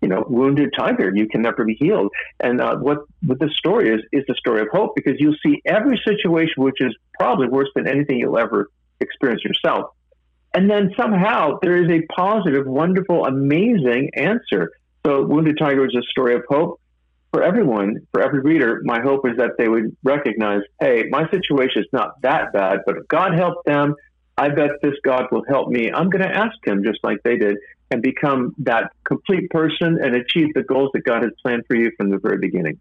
you 0.03 0.09
know, 0.09 0.25
wounded 0.29 0.75
tiger. 0.79 1.11
You 1.13 1.27
can 1.27 1.41
never 1.41 1.65
be 1.65 1.75
healed." 1.75 2.13
And 2.39 2.61
uh, 2.61 2.77
what 2.77 2.99
what 3.25 3.41
the 3.41 3.49
story 3.49 3.89
is 3.89 4.03
is 4.13 4.25
the 4.29 4.35
story 4.35 4.61
of 4.61 4.69
hope 4.71 4.95
because 4.95 5.15
you'll 5.19 5.37
see 5.45 5.63
every 5.65 6.01
situation 6.07 6.63
which 6.63 6.81
is 6.81 6.95
probably 7.19 7.49
worse 7.49 7.71
than 7.75 7.89
anything 7.89 8.19
you'll 8.19 8.39
ever 8.39 8.71
experience 9.01 9.43
yourself 9.43 9.91
and 10.57 10.71
then 10.71 10.91
somehow 10.99 11.59
there 11.61 11.77
is 11.77 11.91
a 11.91 12.07
positive, 12.07 12.67
wonderful, 12.67 13.27
amazing 13.27 14.09
answer. 14.15 14.73
So 15.05 15.23
Wounded 15.27 15.59
Tiger 15.59 15.85
is 15.85 15.95
a 15.95 16.01
story 16.11 16.35
of 16.35 16.45
hope 16.49 16.81
for 17.31 17.43
everyone, 17.43 18.07
for 18.11 18.23
every 18.23 18.41
reader. 18.41 18.81
My 18.83 19.03
hope 19.03 19.29
is 19.29 19.37
that 19.37 19.51
they 19.59 19.69
would 19.69 19.95
recognize, 20.03 20.63
hey, 20.81 21.05
my 21.11 21.29
situation 21.31 21.83
is 21.83 21.89
not 21.93 22.23
that 22.23 22.55
bad, 22.55 22.79
but 22.87 22.97
if 22.97 23.07
God 23.09 23.35
helped 23.35 23.67
them, 23.67 23.97
I 24.39 24.49
bet 24.49 24.71
this 24.83 24.95
God 25.05 25.27
will 25.31 25.45
help 25.47 25.69
me. 25.69 25.93
I'm 25.93 26.09
going 26.09 26.25
to 26.25 26.35
ask 26.35 26.57
him 26.65 26.83
just 26.83 27.01
like 27.03 27.19
they 27.23 27.37
did 27.37 27.59
and 27.91 28.01
become 28.01 28.55
that 28.61 28.93
complete 29.05 29.51
person 29.51 29.99
and 30.03 30.17
achieve 30.17 30.55
the 30.55 30.63
goals 30.63 30.89
that 30.95 31.05
God 31.05 31.23
has 31.23 31.33
planned 31.43 31.65
for 31.69 31.77
you 31.77 31.91
from 31.99 32.09
the 32.09 32.17
very 32.17 32.39
beginning. 32.39 32.81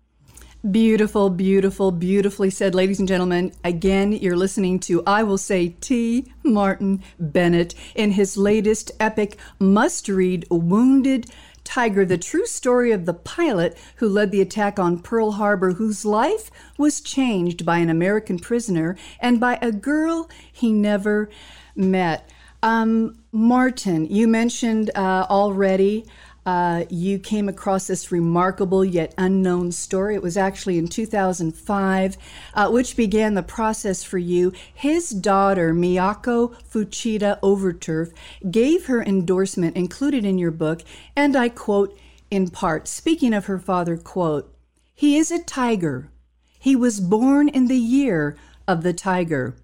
Beautiful, 0.71 1.29
beautiful, 1.29 1.91
beautifully 1.91 2.49
said, 2.49 2.73
ladies 2.73 2.97
and 2.97 3.07
gentlemen. 3.07 3.51
Again, 3.63 4.13
you're 4.13 4.35
listening 4.35 4.79
to, 4.79 5.03
I 5.05 5.21
will 5.21 5.37
say, 5.37 5.75
T. 5.79 6.31
Martin 6.43 7.03
Bennett 7.19 7.75
in 7.93 8.13
his 8.13 8.35
latest 8.35 8.91
epic 8.99 9.37
must 9.59 10.09
read, 10.09 10.47
Wounded 10.49 11.29
Tiger, 11.63 12.03
the 12.03 12.17
true 12.17 12.47
story 12.47 12.91
of 12.91 13.05
the 13.05 13.13
pilot 13.13 13.77
who 13.97 14.09
led 14.09 14.31
the 14.31 14.41
attack 14.41 14.79
on 14.79 14.97
Pearl 14.97 15.33
Harbor, 15.33 15.73
whose 15.73 16.03
life 16.03 16.49
was 16.79 16.99
changed 16.99 17.63
by 17.63 17.77
an 17.77 17.89
American 17.91 18.39
prisoner 18.39 18.97
and 19.19 19.39
by 19.39 19.59
a 19.61 19.71
girl 19.71 20.27
he 20.51 20.71
never 20.71 21.29
met. 21.75 22.27
Um, 22.63 23.19
Martin, 23.31 24.07
you 24.07 24.27
mentioned 24.27 24.89
uh, 24.95 25.27
already 25.29 26.07
uh, 26.45 26.85
you 26.89 27.17
came 27.17 27.49
across 27.49 27.87
this 27.87 28.11
remarkable 28.11 28.85
yet 28.85 29.13
unknown 29.17 29.71
story. 29.71 30.15
It 30.15 30.21
was 30.21 30.37
actually 30.37 30.77
in 30.77 30.87
2005, 30.87 32.17
uh, 32.53 32.69
which 32.69 32.95
began 32.95 33.33
the 33.33 33.43
process 33.43 34.03
for 34.03 34.17
you. 34.17 34.53
His 34.73 35.09
daughter, 35.09 35.73
Miyako 35.73 36.55
Fuchida 36.63 37.39
Overturf, 37.41 38.13
gave 38.51 38.85
her 38.85 39.01
endorsement 39.01 39.75
included 39.75 40.25
in 40.25 40.37
your 40.37 40.51
book, 40.51 40.83
and 41.15 41.35
I 41.35 41.49
quote 41.49 41.97
in 42.29 42.49
part, 42.49 42.87
speaking 42.87 43.33
of 43.33 43.45
her 43.45 43.59
father, 43.59 43.97
quote, 43.97 44.53
He 44.93 45.17
is 45.17 45.31
a 45.31 45.43
tiger. 45.43 46.09
He 46.59 46.75
was 46.75 46.99
born 46.99 47.47
in 47.47 47.67
the 47.67 47.77
year 47.77 48.35
of 48.67 48.83
the 48.83 48.93
tiger. 48.93 49.55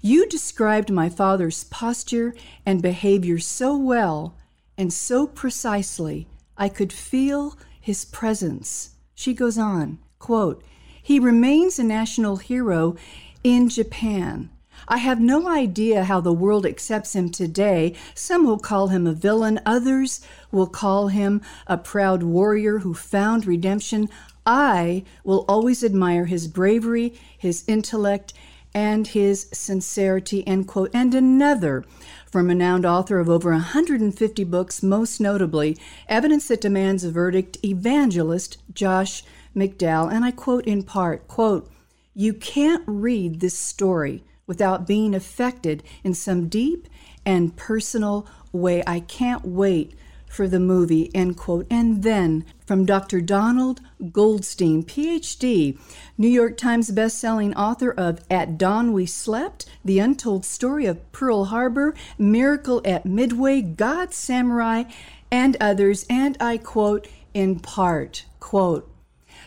You 0.00 0.28
described 0.28 0.90
my 0.90 1.08
father's 1.08 1.64
posture 1.64 2.34
and 2.66 2.82
behavior 2.82 3.38
so 3.38 3.76
well 3.76 4.36
and 4.82 4.92
so 4.92 5.28
precisely 5.28 6.26
I 6.58 6.68
could 6.68 6.92
feel 6.92 7.56
his 7.80 8.04
presence. 8.04 8.96
She 9.14 9.32
goes 9.32 9.56
on, 9.56 10.00
quote, 10.18 10.60
he 11.00 11.20
remains 11.20 11.78
a 11.78 11.84
national 11.84 12.38
hero 12.38 12.96
in 13.44 13.68
Japan. 13.68 14.50
I 14.88 14.96
have 14.96 15.20
no 15.20 15.48
idea 15.48 16.02
how 16.02 16.20
the 16.20 16.32
world 16.32 16.66
accepts 16.66 17.14
him 17.14 17.30
today. 17.30 17.94
Some 18.16 18.44
will 18.44 18.58
call 18.58 18.88
him 18.88 19.06
a 19.06 19.12
villain, 19.12 19.60
others 19.64 20.20
will 20.50 20.66
call 20.66 21.06
him 21.06 21.42
a 21.68 21.78
proud 21.78 22.24
warrior 22.24 22.78
who 22.80 22.92
found 22.92 23.46
redemption. 23.46 24.08
I 24.44 25.04
will 25.22 25.44
always 25.46 25.84
admire 25.84 26.24
his 26.24 26.48
bravery, 26.48 27.14
his 27.38 27.62
intellect, 27.68 28.32
and 28.74 29.08
his 29.08 29.48
sincerity, 29.52 30.46
end 30.46 30.68
quote. 30.68 30.90
And 30.94 31.14
another 31.14 31.84
from 32.30 32.48
renowned 32.48 32.86
author 32.86 33.18
of 33.18 33.28
over 33.28 33.50
150 33.50 34.44
books, 34.44 34.82
most 34.82 35.20
notably 35.20 35.76
Evidence 36.08 36.48
That 36.48 36.60
Demands 36.60 37.04
a 37.04 37.10
Verdict, 37.10 37.58
evangelist 37.64 38.58
Josh 38.72 39.22
McDowell. 39.54 40.12
And 40.12 40.24
I 40.24 40.30
quote 40.30 40.66
in 40.66 40.82
part, 40.82 41.28
quote, 41.28 41.70
You 42.14 42.32
can't 42.32 42.82
read 42.86 43.40
this 43.40 43.58
story 43.58 44.24
without 44.46 44.86
being 44.86 45.14
affected 45.14 45.82
in 46.02 46.14
some 46.14 46.48
deep 46.48 46.88
and 47.24 47.56
personal 47.56 48.26
way. 48.52 48.82
I 48.86 49.00
can't 49.00 49.44
wait 49.44 49.94
for 50.32 50.48
the 50.48 50.58
movie, 50.58 51.14
end 51.14 51.36
quote. 51.36 51.66
And 51.70 52.02
then 52.02 52.44
from 52.66 52.86
Dr. 52.86 53.20
Donald 53.20 53.80
Goldstein, 54.10 54.82
PhD, 54.82 55.78
New 56.16 56.28
York 56.28 56.56
Times 56.56 56.90
bestselling 56.90 57.54
author 57.54 57.90
of 57.92 58.20
At 58.30 58.56
Dawn 58.56 58.92
We 58.92 59.04
Slept, 59.06 59.66
The 59.84 59.98
Untold 59.98 60.44
Story 60.44 60.86
of 60.86 61.12
Pearl 61.12 61.46
Harbor, 61.46 61.94
Miracle 62.18 62.80
at 62.84 63.04
Midway, 63.04 63.60
God 63.60 64.14
Samurai, 64.14 64.84
and 65.30 65.56
others. 65.60 66.06
And 66.08 66.36
I 66.40 66.56
quote 66.56 67.06
in 67.34 67.60
part, 67.60 68.24
quote, 68.40 68.88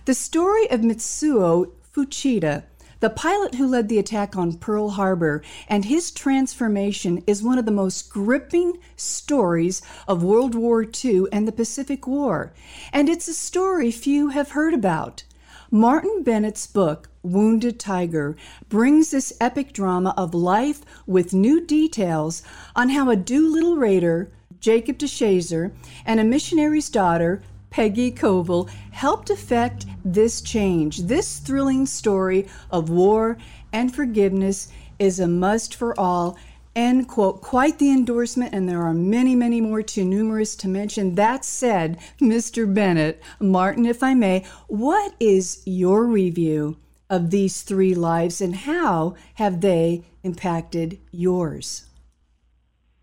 the 0.06 0.14
story 0.14 0.70
of 0.70 0.82
Mitsuo 0.82 1.72
Fuchida 1.92 2.64
the 3.00 3.10
pilot 3.10 3.56
who 3.56 3.68
led 3.68 3.90
the 3.90 4.00
attack 4.00 4.36
on 4.36 4.58
Pearl 4.58 4.92
Harbor 4.92 5.42
and 5.68 5.86
his 5.86 6.12
transformation 6.12 7.24
is 7.28 7.44
one 7.44 7.58
of 7.58 7.66
the 7.66 7.72
most 7.72 8.10
gripping 8.10 8.78
stories 8.96 9.82
of 10.08 10.24
World 10.24 10.56
War 10.56 10.84
II 10.84 11.26
and 11.32 11.48
the 11.48 11.52
Pacific 11.52 12.08
War, 12.08 12.54
and 12.94 13.10
it's 13.10 13.28
a 13.28 13.34
story 13.34 13.92
few 13.92 14.30
have 14.30 14.52
heard 14.52 14.74
about. 14.74 15.24
Martin 15.72 16.24
Bennett's 16.24 16.68
book, 16.68 17.10
Wounded 17.24 17.80
Tiger, 17.80 18.38
brings 18.70 19.12
this 19.12 19.34
epic 19.42 19.74
drama 19.74 20.14
of 20.16 20.34
life 20.34 20.82
with 21.06 21.34
new 21.34 21.66
details 21.66 22.44
on 22.76 22.90
how 22.90 23.10
a 23.10 23.16
Doolittle 23.16 23.76
raider, 23.76 24.32
Jacob 24.60 24.98
DeShazer, 24.98 25.72
and 26.06 26.20
a 26.20 26.24
missionary's 26.24 26.90
daughter, 26.90 27.42
Peggy 27.76 28.10
Covell 28.10 28.70
helped 28.92 29.30
effect 29.30 29.86
this 30.06 30.40
change. 30.40 31.00
This 31.00 31.40
thrilling 31.40 31.86
story 31.86 32.48
of 32.72 32.90
war 32.90 33.38
and 33.74 33.94
forgiveness 33.94 34.70
is 34.98 35.20
a 35.20 35.28
must 35.28 35.76
for 35.76 36.00
all. 36.00 36.38
End 36.74 37.10
quote. 37.10 37.42
Quite 37.42 37.78
the 37.78 37.92
endorsement, 37.92 38.54
and 38.54 38.70
there 38.70 38.82
are 38.84 38.94
many, 38.94 39.36
many 39.36 39.60
more 39.60 39.82
too 39.82 40.06
numerous 40.06 40.56
to 40.56 40.70
mention. 40.70 41.16
That 41.16 41.44
said, 41.44 42.00
Mr. 42.22 42.74
Bennett, 42.74 43.22
Martin, 43.42 43.86
if 43.86 44.02
I 44.02 44.14
may, 44.14 44.46
what 44.68 45.14
is 45.20 45.62
your 45.66 46.06
review 46.06 46.78
of 47.10 47.30
these 47.30 47.62
three 47.62 47.94
lives 47.94 48.40
and 48.40 48.56
how 48.56 49.16
have 49.34 49.60
they 49.60 50.06
impacted 50.24 50.98
yours? 51.12 51.90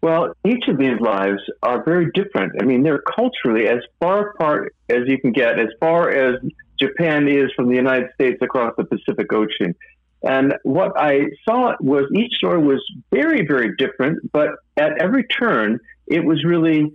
Well, 0.02 0.34
each 0.44 0.66
of 0.66 0.78
these 0.78 1.00
lives 1.00 1.40
are 1.62 1.84
very 1.84 2.10
different. 2.12 2.60
I 2.60 2.64
mean, 2.64 2.82
they're 2.82 3.02
culturally 3.02 3.68
as 3.68 3.78
far 4.00 4.30
apart 4.30 4.74
as 4.88 5.02
you 5.06 5.18
can 5.18 5.30
get, 5.30 5.60
as 5.60 5.68
far 5.78 6.10
as 6.10 6.40
Japan 6.78 7.28
is 7.28 7.52
from 7.54 7.68
the 7.68 7.76
United 7.76 8.08
States 8.14 8.38
across 8.42 8.74
the 8.76 8.84
Pacific 8.84 9.32
Ocean. 9.32 9.76
And 10.24 10.54
what 10.64 10.92
I 10.96 11.26
saw 11.44 11.74
was 11.80 12.04
each 12.14 12.34
story 12.34 12.58
was 12.58 12.82
very, 13.12 13.46
very 13.46 13.76
different, 13.76 14.32
but 14.32 14.50
at 14.76 15.00
every 15.00 15.24
turn, 15.24 15.78
it 16.08 16.24
was 16.24 16.44
really 16.44 16.92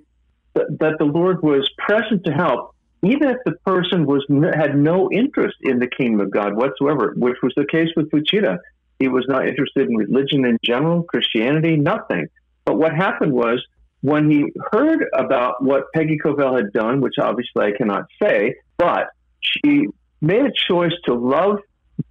th- 0.56 0.68
that 0.80 0.98
the 1.00 1.06
Lord 1.06 1.42
was 1.42 1.70
present 1.78 2.26
to 2.26 2.32
help, 2.32 2.76
even 3.04 3.30
if 3.30 3.38
the 3.46 3.54
person 3.66 4.06
was 4.06 4.26
had 4.54 4.78
no 4.78 5.10
interest 5.12 5.58
in 5.62 5.80
the 5.80 5.88
kingdom 5.88 6.20
of 6.22 6.32
God 6.32 6.56
whatsoever, 6.56 7.14
which 7.18 7.38
was 7.42 7.54
the 7.56 7.66
case 7.66 7.90
with 7.96 8.10
Fuchida. 8.12 8.60
He 9.00 9.08
was 9.08 9.26
not 9.28 9.48
interested 9.48 9.90
in 9.90 9.96
religion 9.96 10.46
in 10.46 10.58
general, 10.64 11.04
Christianity, 11.04 11.78
nothing. 11.78 12.28
But 12.68 12.78
what 12.78 12.94
happened 12.94 13.32
was 13.32 13.66
when 14.02 14.30
he 14.30 14.52
heard 14.74 15.06
about 15.14 15.64
what 15.64 15.86
Peggy 15.96 16.20
Covell 16.24 16.58
had 16.58 16.74
done, 16.74 17.00
which 17.00 17.14
obviously 17.18 17.66
I 17.66 17.72
cannot 17.72 18.08
say, 18.22 18.56
but 18.78 19.08
she 19.40 19.88
made 20.20 20.46
a 20.46 20.52
choice 20.52 20.92
to 21.06 21.14
love 21.14 21.60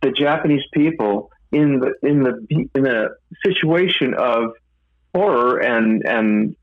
the 0.00 0.10
Japanese 0.10 0.64
people 0.72 1.30
in 1.52 1.78
the 1.78 1.92
in 2.02 2.22
the 2.22 2.68
in 2.74 2.86
a 2.86 3.08
situation 3.44 4.14
of 4.14 4.52
horror 5.14 5.58
and 5.58 6.02
and 6.06 6.56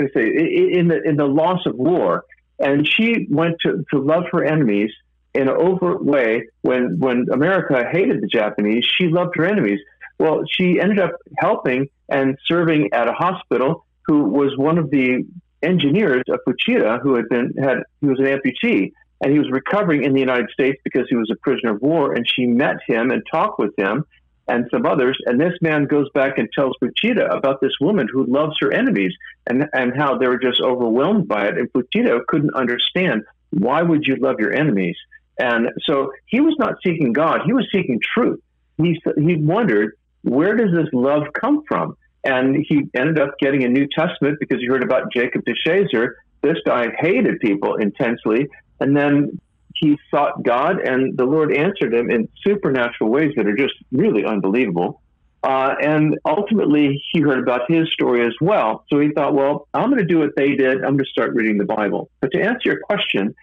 I 0.00 0.04
say 0.14 0.26
in 0.72 0.88
the 0.88 1.02
in 1.04 1.16
the 1.16 1.26
loss 1.26 1.60
of 1.66 1.76
war. 1.76 2.24
And 2.58 2.88
she 2.88 3.26
went 3.30 3.56
to, 3.66 3.84
to 3.92 4.00
love 4.00 4.24
her 4.32 4.42
enemies 4.42 4.90
in 5.34 5.42
an 5.42 5.56
overt 5.58 6.02
way. 6.02 6.46
When 6.62 6.98
when 6.98 7.26
America 7.30 7.84
hated 7.92 8.22
the 8.22 8.28
Japanese, 8.28 8.86
she 8.98 9.08
loved 9.08 9.36
her 9.36 9.44
enemies. 9.44 9.80
Well, 10.18 10.44
she 10.50 10.80
ended 10.80 10.98
up 10.98 11.12
helping 11.38 11.90
and 12.08 12.36
serving 12.46 12.90
at 12.92 13.08
a 13.08 13.12
hospital 13.12 13.84
who 14.06 14.24
was 14.24 14.56
one 14.56 14.78
of 14.78 14.90
the 14.90 15.26
engineers 15.62 16.22
of 16.28 16.38
Fuchida 16.46 17.00
who 17.02 17.14
had 17.14 17.28
been 17.28 17.54
had 17.58 17.78
he 18.00 18.06
was 18.06 18.18
an 18.18 18.26
amputee. 18.26 18.92
And 19.22 19.32
he 19.32 19.38
was 19.38 19.50
recovering 19.50 20.04
in 20.04 20.12
the 20.12 20.20
United 20.20 20.50
States 20.50 20.78
because 20.84 21.06
he 21.08 21.16
was 21.16 21.30
a 21.30 21.36
prisoner 21.36 21.74
of 21.74 21.80
war 21.80 22.12
and 22.12 22.28
she 22.28 22.44
met 22.44 22.76
him 22.86 23.10
and 23.10 23.22
talked 23.30 23.58
with 23.58 23.74
him 23.78 24.04
and 24.46 24.68
some 24.70 24.84
others. 24.84 25.18
And 25.24 25.40
this 25.40 25.54
man 25.62 25.86
goes 25.86 26.08
back 26.10 26.36
and 26.36 26.48
tells 26.52 26.76
Fuchida 26.82 27.26
about 27.34 27.60
this 27.62 27.72
woman 27.80 28.08
who 28.12 28.26
loves 28.26 28.56
her 28.60 28.72
enemies 28.72 29.12
and 29.46 29.66
and 29.72 29.96
how 29.96 30.18
they 30.18 30.28
were 30.28 30.38
just 30.38 30.60
overwhelmed 30.60 31.26
by 31.28 31.46
it. 31.46 31.56
And 31.58 31.72
Fuchida 31.72 32.26
couldn't 32.26 32.54
understand 32.54 33.24
why 33.50 33.82
would 33.82 34.06
you 34.06 34.16
love 34.16 34.38
your 34.38 34.52
enemies? 34.52 34.96
And 35.38 35.70
so 35.84 36.12
he 36.26 36.40
was 36.40 36.54
not 36.58 36.74
seeking 36.84 37.12
God. 37.12 37.42
He 37.46 37.52
was 37.52 37.66
seeking 37.72 38.00
truth. 38.00 38.40
He 38.78 39.00
he 39.16 39.36
wondered 39.36 39.96
where 40.26 40.56
does 40.56 40.72
this 40.72 40.88
love 40.92 41.22
come 41.40 41.62
from? 41.68 41.96
And 42.24 42.56
he 42.68 42.82
ended 42.94 43.20
up 43.20 43.38
getting 43.38 43.62
a 43.62 43.68
New 43.68 43.86
Testament 43.96 44.38
because 44.40 44.58
he 44.58 44.66
heard 44.66 44.82
about 44.82 45.12
Jacob 45.12 45.44
DeShazer. 45.44 46.14
This 46.42 46.56
guy 46.66 46.88
hated 46.98 47.38
people 47.38 47.76
intensely. 47.76 48.48
And 48.80 48.96
then 48.96 49.40
he 49.76 49.96
sought 50.10 50.42
God, 50.42 50.80
and 50.80 51.16
the 51.16 51.24
Lord 51.24 51.54
answered 51.54 51.94
him 51.94 52.10
in 52.10 52.28
supernatural 52.44 53.10
ways 53.10 53.32
that 53.36 53.46
are 53.46 53.56
just 53.56 53.74
really 53.92 54.24
unbelievable. 54.24 55.00
Uh, 55.42 55.74
and 55.80 56.18
ultimately, 56.24 57.00
he 57.12 57.20
heard 57.20 57.38
about 57.38 57.70
his 57.70 57.92
story 57.92 58.26
as 58.26 58.34
well. 58.40 58.84
So 58.90 58.98
he 58.98 59.10
thought, 59.10 59.34
well, 59.34 59.68
I'm 59.74 59.90
going 59.90 60.00
to 60.00 60.04
do 60.04 60.18
what 60.18 60.34
they 60.34 60.56
did. 60.56 60.78
I'm 60.78 60.96
going 60.96 60.98
to 60.98 61.10
start 61.10 61.34
reading 61.34 61.58
the 61.58 61.64
Bible. 61.64 62.10
But 62.20 62.32
to 62.32 62.40
answer 62.42 62.62
your 62.64 62.80
question, 62.80 63.34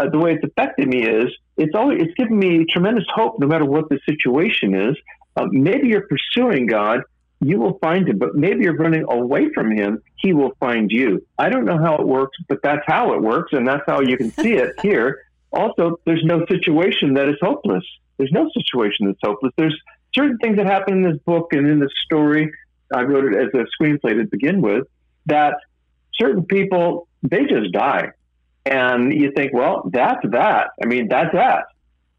uh, 0.00 0.08
the 0.08 0.18
way 0.18 0.32
it's 0.32 0.44
affected 0.44 0.88
me 0.88 1.02
is 1.02 1.26
it's 1.56 1.74
always 1.74 2.00
it's 2.00 2.14
given 2.14 2.38
me 2.38 2.64
tremendous 2.64 3.04
hope, 3.14 3.38
no 3.38 3.46
matter 3.46 3.64
what 3.64 3.88
the 3.88 3.98
situation 4.08 4.74
is. 4.74 4.96
Uh, 5.36 5.46
maybe 5.50 5.88
you're 5.88 6.06
pursuing 6.08 6.66
God, 6.66 7.02
you 7.40 7.58
will 7.58 7.78
find 7.78 8.08
him, 8.08 8.18
but 8.18 8.34
maybe 8.34 8.64
you're 8.64 8.76
running 8.76 9.04
away 9.08 9.52
from 9.52 9.70
him, 9.70 10.02
he 10.16 10.32
will 10.32 10.52
find 10.58 10.90
you. 10.90 11.24
I 11.38 11.48
don't 11.50 11.64
know 11.64 11.78
how 11.78 11.96
it 11.96 12.06
works, 12.06 12.36
but 12.48 12.60
that's 12.62 12.82
how 12.86 13.12
it 13.12 13.22
works, 13.22 13.52
and 13.52 13.66
that's 13.66 13.82
how 13.86 14.00
you 14.00 14.16
can 14.16 14.30
see 14.32 14.54
it 14.54 14.74
here. 14.82 15.22
also, 15.52 16.00
there's 16.06 16.24
no 16.24 16.46
situation 16.46 17.14
that 17.14 17.28
is 17.28 17.36
hopeless. 17.40 17.84
There's 18.16 18.32
no 18.32 18.50
situation 18.54 19.06
that's 19.06 19.18
hopeless. 19.22 19.52
There's 19.56 19.78
certain 20.14 20.38
things 20.38 20.56
that 20.56 20.66
happen 20.66 21.04
in 21.04 21.10
this 21.10 21.20
book 21.24 21.52
and 21.52 21.66
in 21.66 21.78
this 21.78 21.92
story. 22.04 22.50
I 22.92 23.02
wrote 23.02 23.32
it 23.32 23.36
as 23.36 23.48
a 23.54 23.64
screenplay 23.80 24.16
to 24.16 24.24
begin 24.24 24.60
with. 24.60 24.86
That 25.26 25.54
certain 26.18 26.44
people 26.44 27.06
they 27.22 27.44
just 27.44 27.72
die, 27.72 28.12
and 28.66 29.12
you 29.12 29.32
think, 29.32 29.52
well, 29.52 29.88
that's 29.92 30.24
that. 30.30 30.70
I 30.82 30.86
mean, 30.86 31.08
that's 31.08 31.32
that. 31.32 31.64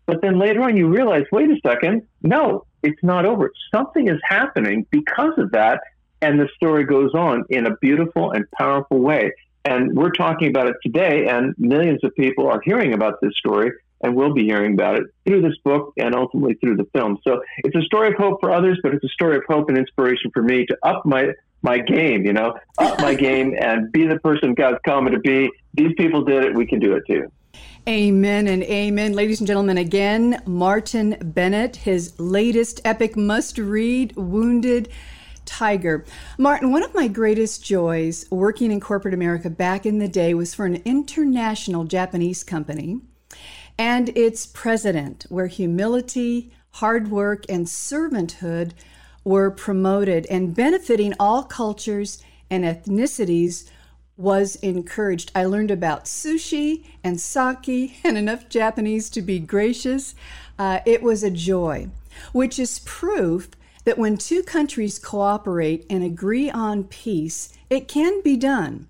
But 0.05 0.21
then 0.21 0.39
later 0.39 0.61
on, 0.63 0.75
you 0.75 0.87
realize, 0.87 1.23
wait 1.31 1.49
a 1.49 1.57
second, 1.65 2.03
no, 2.21 2.65
it's 2.83 3.01
not 3.03 3.25
over. 3.25 3.51
Something 3.73 4.07
is 4.07 4.19
happening 4.23 4.85
because 4.89 5.33
of 5.37 5.51
that, 5.51 5.81
and 6.21 6.39
the 6.39 6.49
story 6.55 6.83
goes 6.83 7.13
on 7.13 7.45
in 7.49 7.65
a 7.65 7.75
beautiful 7.77 8.31
and 8.31 8.49
powerful 8.51 8.99
way. 8.99 9.31
And 9.63 9.95
we're 9.95 10.11
talking 10.11 10.49
about 10.49 10.67
it 10.67 10.75
today, 10.83 11.27
and 11.27 11.53
millions 11.57 12.03
of 12.03 12.15
people 12.15 12.47
are 12.47 12.61
hearing 12.63 12.93
about 12.93 13.21
this 13.21 13.33
story 13.37 13.71
and 14.03 14.15
we'll 14.15 14.33
be 14.33 14.45
hearing 14.45 14.73
about 14.73 14.97
it 14.97 15.03
through 15.25 15.41
this 15.41 15.57
book 15.63 15.93
and 15.97 16.15
ultimately 16.15 16.55
through 16.55 16.77
the 16.77 16.85
film. 16.93 17.19
So 17.27 17.41
it's 17.59 17.75
a 17.75 17.81
story 17.81 18.09
of 18.09 18.15
hope 18.15 18.39
for 18.41 18.51
others, 18.51 18.79
but 18.83 18.93
it's 18.93 19.03
a 19.03 19.09
story 19.09 19.37
of 19.37 19.43
hope 19.47 19.69
and 19.69 19.77
inspiration 19.77 20.31
for 20.33 20.43
me 20.43 20.65
to 20.65 20.77
up 20.83 21.05
my 21.05 21.31
my 21.63 21.77
game, 21.77 22.25
you 22.25 22.33
know, 22.33 22.57
up 22.79 22.99
my 22.99 23.13
game 23.27 23.55
and 23.59 23.91
be 23.91 24.07
the 24.07 24.19
person 24.19 24.53
God's 24.55 24.79
called 24.83 25.05
me 25.05 25.11
to 25.11 25.19
be. 25.19 25.49
These 25.75 25.93
people 25.97 26.23
did 26.23 26.43
it, 26.43 26.55
we 26.55 26.65
can 26.65 26.79
do 26.79 26.95
it 26.95 27.03
too. 27.07 27.31
Amen 27.87 28.47
and 28.47 28.63
amen. 28.63 29.13
Ladies 29.13 29.41
and 29.41 29.47
gentlemen, 29.47 29.77
again, 29.77 30.41
Martin 30.45 31.17
Bennett, 31.21 31.77
his 31.77 32.19
latest 32.19 32.79
epic 32.85 33.15
must 33.17 33.57
read, 33.57 34.15
Wounded 34.15 34.89
Tiger. 35.45 36.05
Martin, 36.37 36.71
one 36.71 36.83
of 36.83 36.93
my 36.93 37.07
greatest 37.07 37.63
joys 37.63 38.25
working 38.29 38.71
in 38.71 38.79
corporate 38.79 39.15
America 39.15 39.49
back 39.49 39.85
in 39.85 39.97
the 39.97 40.07
day 40.07 40.33
was 40.33 40.53
for 40.53 40.65
an 40.65 40.81
international 40.85 41.83
Japanese 41.83 42.43
company 42.43 43.01
and 43.81 44.09
its 44.15 44.45
president, 44.45 45.25
where 45.29 45.47
humility, 45.47 46.51
hard 46.73 47.09
work, 47.09 47.43
and 47.49 47.65
servanthood 47.65 48.73
were 49.23 49.49
promoted, 49.49 50.27
and 50.27 50.53
benefiting 50.53 51.15
all 51.19 51.41
cultures 51.41 52.23
and 52.47 52.63
ethnicities 52.63 53.67
was 54.15 54.55
encouraged. 54.57 55.31
I 55.33 55.45
learned 55.45 55.71
about 55.71 56.05
sushi 56.05 56.85
and 57.03 57.19
sake 57.19 57.99
and 58.03 58.19
enough 58.19 58.49
Japanese 58.49 59.09
to 59.09 59.21
be 59.23 59.39
gracious. 59.39 60.13
Uh, 60.59 60.81
it 60.85 61.01
was 61.01 61.23
a 61.23 61.31
joy, 61.31 61.89
which 62.33 62.59
is 62.59 62.83
proof 62.85 63.49
that 63.85 63.97
when 63.97 64.15
two 64.15 64.43
countries 64.43 64.99
cooperate 64.99 65.87
and 65.89 66.03
agree 66.03 66.51
on 66.51 66.83
peace, 66.83 67.51
it 67.67 67.87
can 67.87 68.21
be 68.21 68.37
done. 68.37 68.89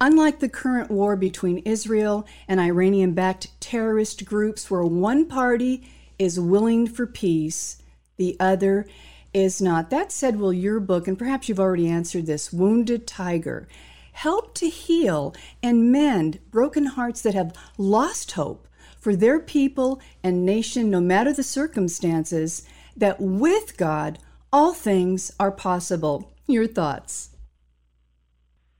Unlike 0.00 0.40
the 0.40 0.48
current 0.48 0.90
war 0.90 1.16
between 1.16 1.58
Israel 1.58 2.26
and 2.46 2.60
Iranian 2.60 3.12
backed 3.12 3.58
terrorist 3.60 4.24
groups, 4.24 4.70
where 4.70 4.84
one 4.84 5.26
party 5.26 5.88
is 6.18 6.40
willing 6.40 6.86
for 6.86 7.06
peace, 7.06 7.82
the 8.16 8.36
other 8.40 8.86
is 9.34 9.60
not. 9.60 9.90
That 9.90 10.12
said, 10.12 10.38
will 10.38 10.52
your 10.52 10.80
book, 10.80 11.06
and 11.06 11.18
perhaps 11.18 11.48
you've 11.48 11.60
already 11.60 11.88
answered 11.88 12.26
this, 12.26 12.52
Wounded 12.52 13.06
Tiger, 13.06 13.68
help 14.12 14.54
to 14.54 14.68
heal 14.68 15.34
and 15.62 15.92
mend 15.92 16.38
broken 16.50 16.86
hearts 16.86 17.20
that 17.22 17.34
have 17.34 17.54
lost 17.76 18.32
hope 18.32 18.66
for 18.98 19.14
their 19.14 19.38
people 19.38 20.00
and 20.22 20.46
nation, 20.46 20.90
no 20.90 21.00
matter 21.00 21.32
the 21.32 21.42
circumstances, 21.42 22.66
that 22.96 23.20
with 23.20 23.76
God, 23.76 24.18
all 24.52 24.72
things 24.72 25.32
are 25.38 25.52
possible. 25.52 26.32
Your 26.46 26.66
thoughts? 26.66 27.35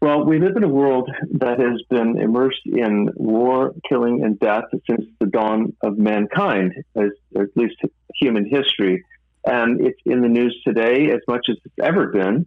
Well, 0.06 0.25
we 0.25 0.38
live 0.38 0.56
in 0.56 0.62
a 0.62 0.68
world 0.68 1.10
that 1.32 1.58
has 1.58 1.82
been 1.90 2.16
immersed 2.16 2.64
in 2.64 3.10
war, 3.16 3.75
killing, 3.88 4.22
and 4.22 4.38
death 4.38 4.62
since 4.88 5.04
the 5.18 5.26
dawn 5.26 5.75
of 5.82 5.98
mankind, 5.98 6.75
as, 6.94 7.10
at 7.36 7.48
least 7.56 7.75
human 8.14 8.48
history. 8.48 9.04
And 9.44 9.84
it's 9.84 9.98
in 10.06 10.20
the 10.20 10.28
news 10.28 10.56
today 10.64 11.10
as 11.10 11.22
much 11.26 11.46
as 11.50 11.56
it's 11.64 11.75
ever 11.82 12.06
been. 12.12 12.47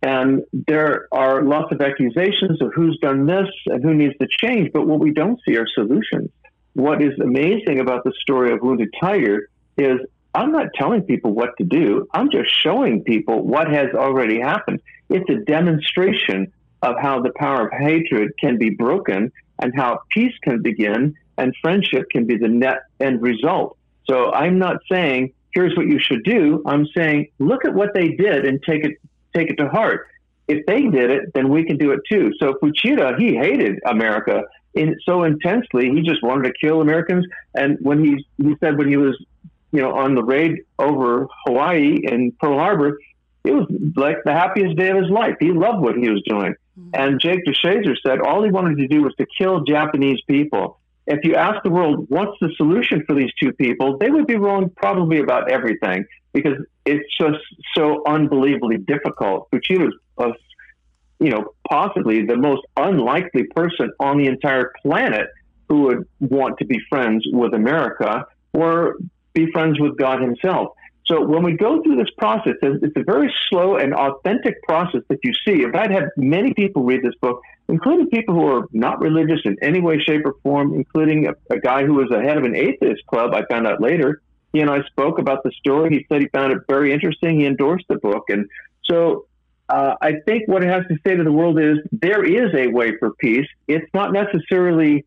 And 0.00 0.44
there 0.52 1.08
are 1.10 1.42
lots 1.42 1.72
of 1.72 1.80
accusations 1.80 2.62
of 2.62 2.72
who's 2.72 2.96
done 3.02 3.26
this 3.26 3.48
and 3.66 3.82
who 3.82 3.94
needs 3.94 4.14
to 4.18 4.28
change. 4.28 4.70
But 4.72 4.86
what 4.86 5.00
we 5.00 5.10
don't 5.10 5.40
see 5.44 5.56
are 5.56 5.66
solutions. 5.74 6.30
What 6.74 7.02
is 7.02 7.18
amazing 7.18 7.80
about 7.80 8.04
the 8.04 8.12
story 8.20 8.52
of 8.52 8.62
Wounded 8.62 8.94
Tiger 9.00 9.48
is 9.76 9.98
I'm 10.36 10.52
not 10.52 10.68
telling 10.76 11.02
people 11.02 11.32
what 11.32 11.56
to 11.58 11.64
do. 11.64 12.06
I'm 12.14 12.30
just 12.30 12.54
showing 12.62 13.02
people 13.02 13.44
what 13.44 13.68
has 13.68 13.88
already 13.92 14.38
happened. 14.38 14.80
It's 15.10 15.28
a 15.28 15.44
demonstration 15.44 16.52
of 16.82 16.96
how 17.00 17.20
the 17.20 17.32
power 17.36 17.68
of 17.68 17.72
hatred 17.72 18.32
can 18.38 18.58
be 18.58 18.70
broken 18.70 19.32
and 19.60 19.72
how 19.74 20.00
peace 20.10 20.34
can 20.42 20.62
begin 20.62 21.14
and 21.38 21.54
friendship 21.60 22.08
can 22.10 22.26
be 22.26 22.36
the 22.36 22.48
net 22.48 22.82
end 23.00 23.22
result. 23.22 23.76
So 24.08 24.32
I'm 24.32 24.58
not 24.58 24.78
saying 24.90 25.32
here's 25.52 25.76
what 25.76 25.86
you 25.86 25.98
should 26.00 26.24
do. 26.24 26.62
I'm 26.66 26.86
saying 26.96 27.28
look 27.38 27.64
at 27.64 27.74
what 27.74 27.94
they 27.94 28.08
did 28.08 28.44
and 28.44 28.62
take 28.62 28.84
it 28.84 28.98
take 29.34 29.50
it 29.50 29.56
to 29.56 29.68
heart. 29.68 30.08
If 30.48 30.66
they 30.66 30.82
did 30.82 31.10
it, 31.10 31.32
then 31.34 31.48
we 31.48 31.64
can 31.64 31.78
do 31.78 31.92
it 31.92 32.00
too. 32.10 32.32
So 32.38 32.54
Fuchida, 32.54 33.18
he 33.18 33.34
hated 33.34 33.78
America 33.86 34.42
in 34.74 34.96
so 35.04 35.24
intensely, 35.24 35.90
he 35.90 36.02
just 36.02 36.22
wanted 36.22 36.48
to 36.48 36.54
kill 36.60 36.80
Americans. 36.80 37.26
And 37.54 37.78
when 37.80 38.04
he 38.04 38.26
he 38.42 38.56
said 38.60 38.76
when 38.76 38.88
he 38.88 38.96
was 38.96 39.16
you 39.72 39.80
know, 39.80 39.94
on 39.94 40.14
the 40.14 40.22
raid 40.22 40.60
over 40.78 41.26
Hawaii 41.46 42.02
and 42.06 42.38
Pearl 42.38 42.58
Harbor, 42.58 42.98
it 43.44 43.52
was 43.52 43.66
like 43.96 44.18
the 44.24 44.32
happiest 44.32 44.76
day 44.76 44.90
of 44.90 44.98
his 44.98 45.10
life. 45.10 45.34
He 45.40 45.50
loved 45.50 45.80
what 45.80 45.96
he 45.96 46.08
was 46.08 46.22
doing. 46.26 46.54
Mm-hmm. 46.78 46.90
And 46.94 47.20
Jake 47.20 47.44
DeShazer 47.46 47.96
said 48.04 48.20
all 48.20 48.42
he 48.42 48.50
wanted 48.50 48.78
to 48.78 48.88
do 48.88 49.02
was 49.02 49.14
to 49.16 49.26
kill 49.38 49.64
Japanese 49.64 50.20
people. 50.26 50.78
If 51.06 51.24
you 51.24 51.34
ask 51.34 51.62
the 51.62 51.70
world 51.70 52.06
what's 52.08 52.38
the 52.40 52.50
solution 52.56 53.04
for 53.06 53.14
these 53.14 53.32
two 53.40 53.52
people, 53.52 53.98
they 53.98 54.10
would 54.10 54.26
be 54.26 54.36
wrong 54.36 54.70
probably 54.76 55.18
about 55.18 55.50
everything 55.50 56.04
because 56.32 56.64
it's 56.86 57.06
just 57.20 57.38
so 57.76 58.02
unbelievably 58.06 58.78
difficult. 58.78 59.50
Fuchida 59.50 59.90
was, 60.16 60.34
you 61.18 61.30
know, 61.30 61.54
possibly 61.68 62.24
the 62.24 62.36
most 62.36 62.62
unlikely 62.76 63.44
person 63.44 63.90
on 64.00 64.18
the 64.18 64.26
entire 64.26 64.72
planet 64.82 65.26
who 65.68 65.82
would 65.82 66.08
want 66.20 66.58
to 66.58 66.64
be 66.64 66.78
friends 66.88 67.26
with 67.32 67.52
America 67.54 68.26
or 68.52 68.96
be 69.32 69.50
friends 69.50 69.80
with 69.80 69.96
God 69.96 70.20
Himself. 70.20 70.72
So 71.06 71.24
when 71.24 71.42
we 71.42 71.52
go 71.56 71.82
through 71.82 71.96
this 71.96 72.10
process, 72.16 72.54
it's 72.62 72.96
a 72.96 73.02
very 73.02 73.32
slow 73.48 73.76
and 73.76 73.92
authentic 73.92 74.62
process 74.62 75.02
that 75.08 75.18
you 75.24 75.32
see. 75.44 75.62
If 75.62 75.74
I'd 75.74 75.90
had 75.90 76.10
many 76.16 76.54
people 76.54 76.84
read 76.84 77.02
this 77.02 77.14
book, 77.20 77.40
including 77.68 78.08
people 78.08 78.34
who 78.34 78.46
are 78.46 78.68
not 78.72 79.00
religious 79.00 79.40
in 79.44 79.56
any 79.62 79.80
way, 79.80 79.98
shape, 79.98 80.24
or 80.24 80.34
form, 80.42 80.74
including 80.74 81.26
a, 81.26 81.34
a 81.50 81.58
guy 81.58 81.84
who 81.84 81.94
was 81.94 82.08
the 82.08 82.20
head 82.20 82.38
of 82.38 82.44
an 82.44 82.54
atheist 82.54 83.04
club, 83.06 83.34
I 83.34 83.44
found 83.50 83.66
out 83.66 83.80
later. 83.80 84.22
He 84.52 84.60
and 84.60 84.70
I 84.70 84.82
spoke 84.84 85.18
about 85.18 85.42
the 85.42 85.50
story. 85.52 85.90
He 85.90 86.06
said 86.08 86.20
he 86.20 86.28
found 86.28 86.52
it 86.52 86.58
very 86.68 86.92
interesting. 86.92 87.40
He 87.40 87.46
endorsed 87.46 87.86
the 87.88 87.96
book. 87.96 88.24
And 88.28 88.48
so 88.84 89.26
uh, 89.68 89.94
I 90.00 90.16
think 90.26 90.46
what 90.46 90.62
it 90.62 90.68
has 90.68 90.86
to 90.88 90.98
say 91.06 91.16
to 91.16 91.24
the 91.24 91.32
world 91.32 91.58
is 91.58 91.78
there 91.90 92.22
is 92.22 92.54
a 92.54 92.68
way 92.68 92.96
for 92.98 93.14
peace. 93.14 93.48
It's 93.66 93.88
not 93.94 94.12
necessarily 94.12 95.06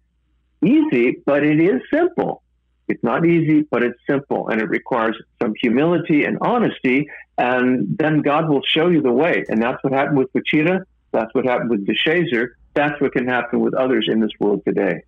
easy, 0.64 1.22
but 1.26 1.44
it 1.44 1.60
is 1.60 1.82
simple. 1.94 2.42
It's 2.88 3.04
not 3.04 3.26
easy, 3.26 3.62
but 3.70 3.84
it's 3.84 4.00
simple 4.08 4.50
and 4.50 4.62
it 4.62 4.70
requires 4.70 5.18
some 5.42 5.54
humility 5.60 6.24
and 6.26 6.38
honesty. 6.42 7.10
And 7.38 7.98
then 7.98 8.22
God 8.22 8.48
will 8.48 8.62
show 8.64 8.88
you 8.90 9.02
the 9.02 9.12
way. 9.12 9.44
And 9.50 9.62
that's 9.62 9.84
what 9.84 9.94
happened 9.94 10.18
with 10.18 10.32
Fuchida. 10.34 10.86
That's 11.12 11.34
what 11.34 11.46
happened 11.46 11.70
with 11.70 11.88
DeShazer. 11.88 12.50
That's 12.74 13.00
what 13.02 13.14
can 13.14 13.28
happen 13.28 13.60
with 13.62 13.74
others 13.74 14.08
in 14.10 14.20
this 14.20 14.32
world 14.40 14.64
today. 14.66 15.02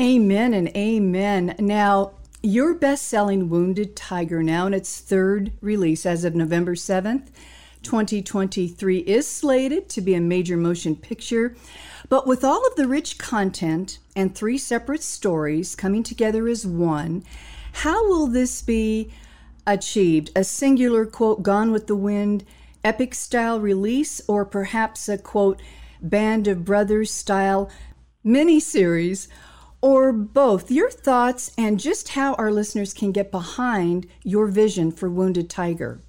Amen 0.00 0.54
and 0.54 0.68
amen. 0.68 1.54
Now, 1.58 2.12
your 2.42 2.74
best 2.74 3.06
selling 3.06 3.48
Wounded 3.48 3.94
Tiger, 3.94 4.42
now 4.42 4.66
in 4.66 4.74
its 4.74 5.00
third 5.00 5.52
release 5.60 6.04
as 6.04 6.24
of 6.24 6.34
November 6.34 6.74
7th, 6.74 7.28
2023, 7.84 8.98
is 8.98 9.28
slated 9.28 9.88
to 9.90 10.00
be 10.00 10.14
a 10.14 10.20
major 10.20 10.56
motion 10.56 10.96
picture. 10.96 11.54
But 12.08 12.26
with 12.26 12.42
all 12.42 12.66
of 12.66 12.74
the 12.74 12.88
rich 12.88 13.18
content 13.18 13.98
and 14.16 14.34
three 14.34 14.58
separate 14.58 15.02
stories 15.02 15.76
coming 15.76 16.02
together 16.02 16.48
as 16.48 16.66
one, 16.66 17.22
how 17.72 18.08
will 18.08 18.26
this 18.26 18.62
be 18.62 19.12
achieved? 19.66 20.30
A 20.34 20.44
singular 20.44 21.06
quote, 21.06 21.42
Gone 21.42 21.70
with 21.70 21.86
the 21.86 21.96
Wind, 21.96 22.44
epic 22.82 23.14
style 23.14 23.60
release, 23.60 24.20
or 24.28 24.44
perhaps 24.44 25.08
a 25.08 25.18
quote, 25.18 25.60
Band 26.00 26.46
of 26.48 26.64
Brothers 26.64 27.10
style 27.10 27.70
mini 28.22 28.60
series? 28.60 29.28
Or 29.80 30.12
both? 30.12 30.70
Your 30.70 30.90
thoughts 30.90 31.50
and 31.58 31.78
just 31.78 32.10
how 32.10 32.34
our 32.34 32.50
listeners 32.50 32.94
can 32.94 33.12
get 33.12 33.30
behind 33.30 34.06
your 34.22 34.46
vision 34.46 34.90
for 34.90 35.10
Wounded 35.10 35.50
Tiger. 35.50 36.00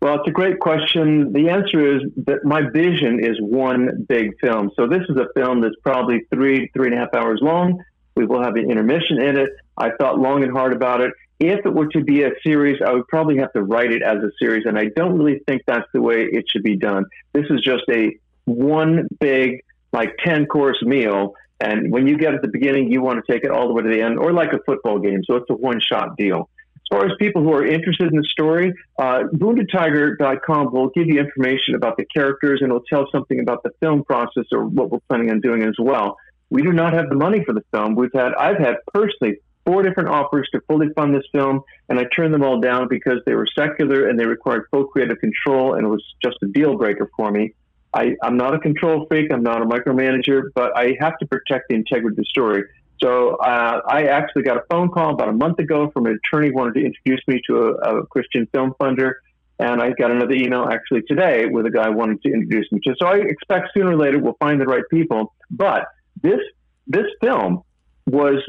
Well, 0.00 0.14
it's 0.14 0.28
a 0.28 0.32
great 0.32 0.60
question. 0.60 1.32
The 1.32 1.48
answer 1.48 1.96
is 1.96 2.02
that 2.26 2.44
my 2.44 2.62
vision 2.72 3.18
is 3.22 3.36
one 3.40 4.06
big 4.08 4.38
film. 4.40 4.70
So 4.76 4.86
this 4.86 5.02
is 5.08 5.16
a 5.16 5.26
film 5.34 5.60
that's 5.60 5.74
probably 5.82 6.20
three, 6.32 6.70
three 6.72 6.86
and 6.86 6.94
a 6.94 6.98
half 6.98 7.14
hours 7.14 7.40
long. 7.42 7.82
We 8.14 8.24
will 8.24 8.42
have 8.42 8.54
an 8.54 8.70
intermission 8.70 9.20
in 9.20 9.36
it. 9.36 9.50
I 9.76 9.90
thought 9.98 10.18
long 10.18 10.44
and 10.44 10.52
hard 10.52 10.72
about 10.72 11.00
it. 11.00 11.12
If 11.40 11.64
it 11.64 11.72
were 11.72 11.86
to 11.88 12.02
be 12.02 12.22
a 12.22 12.30
series, 12.44 12.80
I 12.84 12.92
would 12.92 13.06
probably 13.08 13.38
have 13.38 13.52
to 13.52 13.62
write 13.62 13.92
it 13.92 14.02
as 14.02 14.16
a 14.16 14.30
series, 14.40 14.66
and 14.66 14.76
I 14.76 14.86
don't 14.96 15.16
really 15.16 15.40
think 15.46 15.62
that's 15.66 15.86
the 15.92 16.00
way 16.00 16.22
it 16.24 16.44
should 16.48 16.64
be 16.64 16.76
done. 16.76 17.04
This 17.32 17.46
is 17.50 17.60
just 17.60 17.84
a 17.90 18.16
one 18.44 19.08
big, 19.20 19.62
like 19.92 20.16
10 20.24 20.46
course 20.46 20.82
meal, 20.82 21.34
And 21.60 21.92
when 21.92 22.06
you 22.06 22.16
get 22.16 22.34
at 22.34 22.42
the 22.42 22.48
beginning, 22.48 22.90
you 22.92 23.02
want 23.02 23.24
to 23.24 23.32
take 23.32 23.44
it 23.44 23.50
all 23.50 23.66
the 23.66 23.74
way 23.74 23.82
to 23.82 23.88
the 23.88 24.00
end, 24.00 24.18
or 24.18 24.32
like 24.32 24.52
a 24.52 24.60
football 24.64 24.98
game. 25.00 25.22
So 25.24 25.36
it's 25.36 25.50
a 25.50 25.54
one 25.54 25.80
shot 25.80 26.16
deal. 26.16 26.48
Far 26.90 27.04
as 27.04 27.12
people 27.18 27.42
who 27.42 27.52
are 27.52 27.66
interested 27.66 28.10
in 28.10 28.16
the 28.16 28.26
story, 28.30 28.72
uh, 28.98 29.24
woundedtiger.com 29.34 30.72
will 30.72 30.88
give 30.88 31.06
you 31.06 31.20
information 31.20 31.74
about 31.74 31.98
the 31.98 32.06
characters 32.06 32.60
and 32.62 32.70
it'll 32.70 32.82
tell 32.88 33.06
something 33.12 33.40
about 33.40 33.62
the 33.62 33.70
film 33.80 34.04
process 34.04 34.44
or 34.52 34.64
what 34.64 34.90
we're 34.90 35.00
planning 35.08 35.30
on 35.30 35.40
doing 35.40 35.62
as 35.62 35.74
well. 35.78 36.16
We 36.48 36.62
do 36.62 36.72
not 36.72 36.94
have 36.94 37.10
the 37.10 37.14
money 37.16 37.44
for 37.44 37.52
the 37.52 37.62
film. 37.72 37.94
We've 37.94 38.12
had, 38.14 38.32
I've 38.34 38.58
had 38.58 38.76
personally 38.94 39.40
four 39.66 39.82
different 39.82 40.08
offers 40.08 40.48
to 40.52 40.62
fully 40.62 40.88
fund 40.96 41.14
this 41.14 41.26
film, 41.30 41.60
and 41.90 41.98
I 41.98 42.04
turned 42.16 42.32
them 42.32 42.42
all 42.42 42.58
down 42.58 42.88
because 42.88 43.18
they 43.26 43.34
were 43.34 43.46
secular 43.58 44.08
and 44.08 44.18
they 44.18 44.24
required 44.24 44.64
full 44.70 44.86
creative 44.86 45.18
control, 45.18 45.74
and 45.74 45.84
it 45.84 45.90
was 45.90 46.02
just 46.24 46.36
a 46.42 46.46
deal 46.46 46.76
breaker 46.78 47.10
for 47.14 47.30
me. 47.30 47.52
I, 47.92 48.16
am 48.22 48.36
not 48.36 48.54
a 48.54 48.58
control 48.58 49.06
freak. 49.08 49.30
I'm 49.32 49.42
not 49.42 49.60
a 49.60 49.66
micromanager, 49.66 50.44
but 50.54 50.76
I 50.76 50.94
have 51.00 51.18
to 51.18 51.26
protect 51.26 51.68
the 51.68 51.74
integrity 51.74 52.14
of 52.14 52.16
the 52.16 52.24
story. 52.24 52.64
So 53.00 53.36
uh, 53.36 53.80
I 53.86 54.04
actually 54.04 54.42
got 54.42 54.56
a 54.56 54.62
phone 54.70 54.90
call 54.90 55.14
about 55.14 55.28
a 55.28 55.32
month 55.32 55.58
ago 55.58 55.90
from 55.90 56.06
an 56.06 56.18
attorney 56.24 56.48
who 56.48 56.54
wanted 56.54 56.74
to 56.74 56.84
introduce 56.84 57.20
me 57.26 57.40
to 57.48 57.56
a, 57.56 58.00
a 58.00 58.06
Christian 58.06 58.48
film 58.52 58.74
funder. 58.80 59.14
And 59.60 59.82
I 59.82 59.90
got 59.90 60.10
another 60.10 60.34
email 60.34 60.68
actually 60.70 61.02
today 61.02 61.46
with 61.46 61.66
a 61.66 61.70
guy 61.70 61.88
wanting 61.88 62.20
to 62.20 62.32
introduce 62.32 62.70
me 62.70 62.80
to. 62.84 62.94
So 62.98 63.06
I 63.06 63.16
expect 63.16 63.70
sooner 63.74 63.90
or 63.90 63.96
later 63.96 64.18
we'll 64.18 64.36
find 64.38 64.60
the 64.60 64.66
right 64.66 64.84
people. 64.90 65.34
But 65.50 65.86
this 66.22 66.40
this 66.86 67.06
film 67.20 67.62
was 68.06 68.42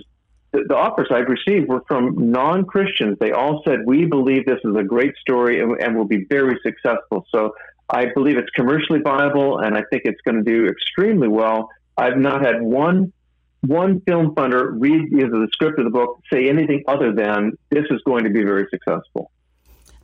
the, 0.52 0.66
the 0.68 0.76
offers 0.76 1.08
I've 1.12 1.28
received 1.28 1.68
were 1.68 1.84
from 1.88 2.32
non 2.32 2.66
Christians. 2.66 3.18
They 3.20 3.32
all 3.32 3.62
said 3.68 3.80
we 3.86 4.06
believe 4.06 4.46
this 4.46 4.60
is 4.64 4.76
a 4.76 4.84
great 4.84 5.16
story 5.18 5.62
and, 5.62 5.82
and 5.82 5.96
will 5.96 6.06
be 6.06 6.26
very 6.30 6.60
successful. 6.64 7.26
So 7.34 7.54
I 7.90 8.08
believe 8.14 8.38
it's 8.38 8.50
commercially 8.52 9.00
viable, 9.00 9.60
and 9.60 9.76
I 9.76 9.84
think 9.90 10.04
it's 10.06 10.22
going 10.22 10.44
to 10.44 10.44
do 10.44 10.68
extremely 10.68 11.28
well. 11.28 11.70
I've 11.98 12.18
not 12.18 12.46
had 12.46 12.62
one 12.62 13.12
one 13.62 14.02
film 14.02 14.34
funder 14.36 14.74
read 14.78 15.12
either 15.14 15.30
the 15.30 15.48
script 15.52 15.80
of 15.80 15.86
the 15.86 15.92
book 15.92 16.22
say 16.32 16.50
anything 16.50 16.84
other 16.88 17.12
than 17.12 17.52
this 17.70 17.86
is 17.90 18.02
going 18.06 18.24
to 18.24 18.30
be 18.30 18.44
very 18.44 18.68
successful. 18.70 19.32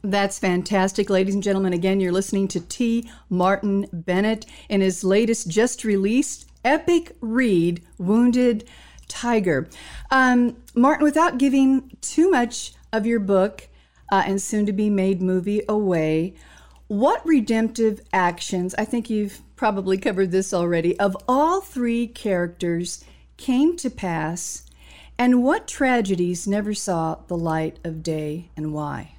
That's 0.03 0.37
fantastic, 0.37 1.09
ladies 1.09 1.33
and 1.33 1.41
gentlemen. 1.41 1.73
Again, 1.73 1.99
you're 1.99 2.11
listening 2.11 2.47
to 2.49 2.59
T. 2.59 3.09
Martin 3.29 3.87
Bennett 3.91 4.45
in 4.69 4.81
his 4.81 5.03
latest, 5.03 5.49
just 5.49 5.83
released 5.83 6.47
epic 6.63 7.15
read, 7.21 7.83
Wounded 7.97 8.69
Tiger. 9.07 9.67
Um, 10.11 10.57
Martin, 10.75 11.05
without 11.05 11.39
giving 11.39 11.97
too 12.01 12.29
much 12.29 12.73
of 12.93 13.05
your 13.05 13.19
book 13.19 13.67
uh, 14.11 14.23
and 14.25 14.39
soon 14.39 14.65
to 14.67 14.73
be 14.73 14.89
made 14.91 15.21
movie 15.21 15.63
away, 15.67 16.35
what 16.87 17.25
redemptive 17.25 17.99
actions, 18.13 18.75
I 18.77 18.85
think 18.85 19.09
you've 19.09 19.41
probably 19.55 19.97
covered 19.97 20.31
this 20.31 20.53
already, 20.53 20.99
of 20.99 21.17
all 21.27 21.61
three 21.61 22.05
characters 22.05 23.03
came 23.37 23.75
to 23.77 23.89
pass, 23.89 24.63
and 25.17 25.43
what 25.43 25.67
tragedies 25.67 26.47
never 26.47 26.73
saw 26.73 27.17
the 27.27 27.37
light 27.37 27.79
of 27.83 28.03
day 28.03 28.49
and 28.57 28.73
why? 28.73 29.15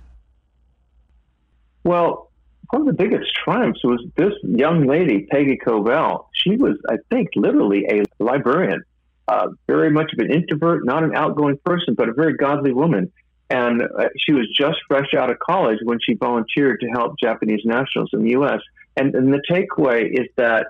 Well, 1.84 2.30
one 2.70 2.82
of 2.82 2.86
the 2.88 3.02
biggest 3.04 3.32
triumphs 3.44 3.82
was 3.84 4.04
this 4.16 4.32
young 4.42 4.86
lady, 4.86 5.26
Peggy 5.30 5.58
Covell. 5.64 6.26
She 6.32 6.56
was, 6.56 6.76
I 6.88 6.96
think, 7.10 7.28
literally 7.36 7.86
a 7.88 8.02
librarian, 8.22 8.82
uh, 9.28 9.48
very 9.68 9.90
much 9.90 10.12
of 10.12 10.18
an 10.18 10.32
introvert, 10.32 10.84
not 10.84 11.04
an 11.04 11.14
outgoing 11.14 11.58
person, 11.64 11.94
but 11.94 12.08
a 12.08 12.12
very 12.12 12.36
godly 12.36 12.72
woman. 12.72 13.12
And 13.48 13.82
uh, 13.82 14.08
she 14.18 14.32
was 14.32 14.48
just 14.56 14.78
fresh 14.88 15.14
out 15.14 15.30
of 15.30 15.38
college 15.38 15.78
when 15.84 15.98
she 16.00 16.14
volunteered 16.14 16.80
to 16.80 16.88
help 16.88 17.14
Japanese 17.20 17.60
nationals 17.64 18.10
in 18.12 18.22
the 18.22 18.30
U.S. 18.30 18.60
And, 18.96 19.14
and 19.14 19.32
the 19.32 19.40
takeaway 19.48 20.10
is 20.10 20.26
that 20.36 20.66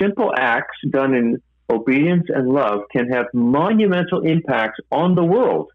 simple 0.00 0.32
acts 0.36 0.76
done 0.90 1.14
in 1.14 1.40
obedience 1.72 2.26
and 2.28 2.48
love 2.48 2.82
can 2.90 3.08
have 3.08 3.26
monumental 3.32 4.20
impacts 4.20 4.78
on 4.90 5.14
the 5.14 5.24
world. 5.24 5.70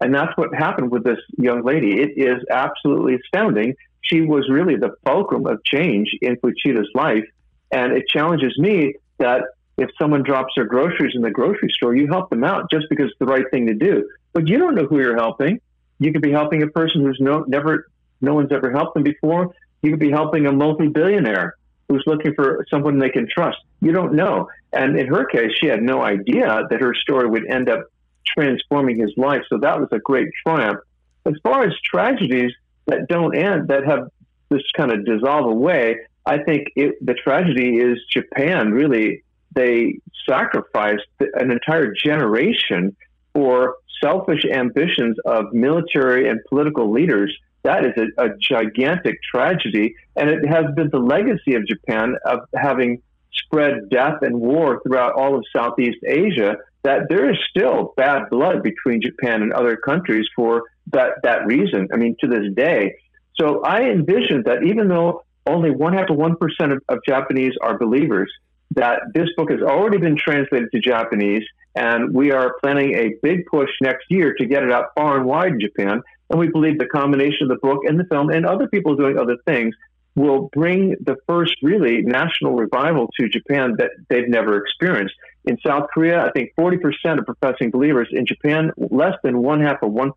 And 0.00 0.14
that's 0.14 0.34
what 0.36 0.54
happened 0.54 0.90
with 0.90 1.04
this 1.04 1.18
young 1.36 1.62
lady. 1.62 2.00
It 2.00 2.12
is 2.16 2.44
absolutely 2.50 3.16
astounding. 3.16 3.74
She 4.00 4.22
was 4.22 4.48
really 4.48 4.76
the 4.76 4.94
fulcrum 5.04 5.46
of 5.46 5.62
change 5.64 6.10
in 6.22 6.36
Fuchida's 6.36 6.88
life. 6.94 7.24
And 7.70 7.92
it 7.92 8.08
challenges 8.08 8.58
me 8.58 8.94
that 9.18 9.42
if 9.76 9.90
someone 9.98 10.22
drops 10.22 10.54
their 10.56 10.64
groceries 10.64 11.14
in 11.14 11.22
the 11.22 11.30
grocery 11.30 11.70
store, 11.70 11.94
you 11.94 12.06
help 12.06 12.30
them 12.30 12.44
out 12.44 12.70
just 12.70 12.86
because 12.88 13.10
it's 13.10 13.18
the 13.18 13.26
right 13.26 13.44
thing 13.50 13.66
to 13.66 13.74
do. 13.74 14.08
But 14.32 14.48
you 14.48 14.58
don't 14.58 14.74
know 14.74 14.86
who 14.86 14.98
you're 14.98 15.16
helping. 15.16 15.60
You 15.98 16.12
could 16.12 16.22
be 16.22 16.32
helping 16.32 16.62
a 16.62 16.68
person 16.68 17.02
who's 17.02 17.18
no, 17.20 17.44
never, 17.46 17.86
no 18.20 18.34
one's 18.34 18.52
ever 18.52 18.70
helped 18.70 18.94
them 18.94 19.02
before. 19.02 19.54
You 19.82 19.90
could 19.90 20.00
be 20.00 20.10
helping 20.10 20.46
a 20.46 20.52
multi-billionaire 20.52 21.56
who's 21.90 22.04
looking 22.06 22.32
for 22.34 22.64
someone 22.70 22.98
they 22.98 23.10
can 23.10 23.28
trust. 23.28 23.58
You 23.80 23.90
don't 23.90 24.14
know. 24.14 24.48
And 24.72 24.96
in 24.96 25.08
her 25.08 25.24
case, 25.24 25.50
she 25.60 25.66
had 25.66 25.82
no 25.82 26.02
idea 26.02 26.62
that 26.70 26.80
her 26.80 26.94
story 26.94 27.28
would 27.28 27.50
end 27.50 27.68
up 27.68 27.82
transforming 28.24 28.96
his 28.96 29.12
life. 29.16 29.42
So 29.48 29.58
that 29.58 29.80
was 29.80 29.88
a 29.90 29.98
great 29.98 30.28
triumph. 30.46 30.78
As 31.26 31.34
far 31.42 31.64
as 31.64 31.74
tragedies 31.84 32.52
that 32.86 33.08
don't 33.08 33.36
end, 33.36 33.68
that 33.68 33.84
have 33.84 34.08
this 34.50 34.62
kind 34.76 34.92
of 34.92 35.04
dissolve 35.04 35.46
away, 35.46 35.96
I 36.24 36.38
think 36.38 36.68
it, 36.76 37.04
the 37.04 37.14
tragedy 37.14 37.78
is 37.78 37.98
Japan. 38.08 38.70
Really, 38.70 39.24
they 39.52 39.98
sacrificed 40.28 41.08
an 41.18 41.50
entire 41.50 41.92
generation 41.92 42.96
for 43.34 43.74
selfish 44.00 44.44
ambitions 44.44 45.16
of 45.26 45.52
military 45.52 46.28
and 46.28 46.38
political 46.48 46.92
leaders, 46.92 47.36
that 47.62 47.84
is 47.84 47.92
a, 47.96 48.24
a, 48.24 48.28
gigantic 48.38 49.18
tragedy. 49.22 49.94
And 50.16 50.30
it 50.30 50.46
has 50.46 50.66
been 50.74 50.90
the 50.90 50.98
legacy 50.98 51.54
of 51.54 51.66
Japan 51.66 52.16
of 52.24 52.40
having 52.54 53.02
spread 53.32 53.90
death 53.90 54.22
and 54.22 54.40
war 54.40 54.80
throughout 54.82 55.14
all 55.14 55.36
of 55.36 55.44
Southeast 55.54 55.98
Asia, 56.06 56.56
that 56.82 57.02
there 57.08 57.30
is 57.30 57.36
still 57.50 57.92
bad 57.96 58.30
blood 58.30 58.62
between 58.62 59.02
Japan 59.02 59.42
and 59.42 59.52
other 59.52 59.76
countries 59.76 60.26
for 60.34 60.64
that, 60.92 61.14
that 61.22 61.46
reason. 61.46 61.88
I 61.92 61.96
mean, 61.96 62.16
to 62.20 62.26
this 62.26 62.52
day. 62.54 62.94
So 63.38 63.62
I 63.62 63.82
envision 63.82 64.42
that 64.46 64.64
even 64.64 64.88
though 64.88 65.24
only 65.46 65.70
one 65.70 65.94
half 65.94 66.10
of 66.10 66.16
1% 66.16 66.36
of, 66.72 66.82
of 66.88 66.98
Japanese 67.06 67.54
are 67.62 67.78
believers, 67.78 68.30
that 68.72 69.00
this 69.14 69.28
book 69.36 69.50
has 69.50 69.60
already 69.60 69.98
been 69.98 70.16
translated 70.16 70.70
to 70.72 70.80
Japanese, 70.80 71.42
and 71.74 72.14
we 72.14 72.30
are 72.32 72.54
planning 72.62 72.94
a 72.94 73.14
big 73.22 73.46
push 73.46 73.70
next 73.82 74.04
year 74.08 74.34
to 74.38 74.46
get 74.46 74.62
it 74.62 74.70
out 74.70 74.86
far 74.94 75.16
and 75.16 75.26
wide 75.26 75.52
in 75.52 75.60
Japan. 75.60 76.02
And 76.30 76.38
we 76.38 76.48
believe 76.48 76.78
the 76.78 76.86
combination 76.86 77.50
of 77.50 77.60
the 77.60 77.66
book 77.66 77.80
and 77.84 77.98
the 77.98 78.04
film 78.04 78.30
and 78.30 78.46
other 78.46 78.68
people 78.68 78.96
doing 78.96 79.18
other 79.18 79.36
things 79.44 79.74
will 80.14 80.48
bring 80.52 80.96
the 81.00 81.16
first 81.26 81.54
really 81.62 82.02
national 82.02 82.54
revival 82.54 83.08
to 83.18 83.28
Japan 83.28 83.74
that 83.78 83.90
they've 84.08 84.28
never 84.28 84.56
experienced. 84.56 85.14
In 85.44 85.58
South 85.64 85.88
Korea, 85.92 86.24
I 86.24 86.30
think 86.30 86.52
40% 86.58 87.18
of 87.18 87.26
professing 87.26 87.70
believers. 87.70 88.08
In 88.12 88.26
Japan, 88.26 88.72
less 88.76 89.14
than 89.22 89.38
one 89.38 89.60
half 89.60 89.82
of 89.82 89.92
1%. 89.92 90.12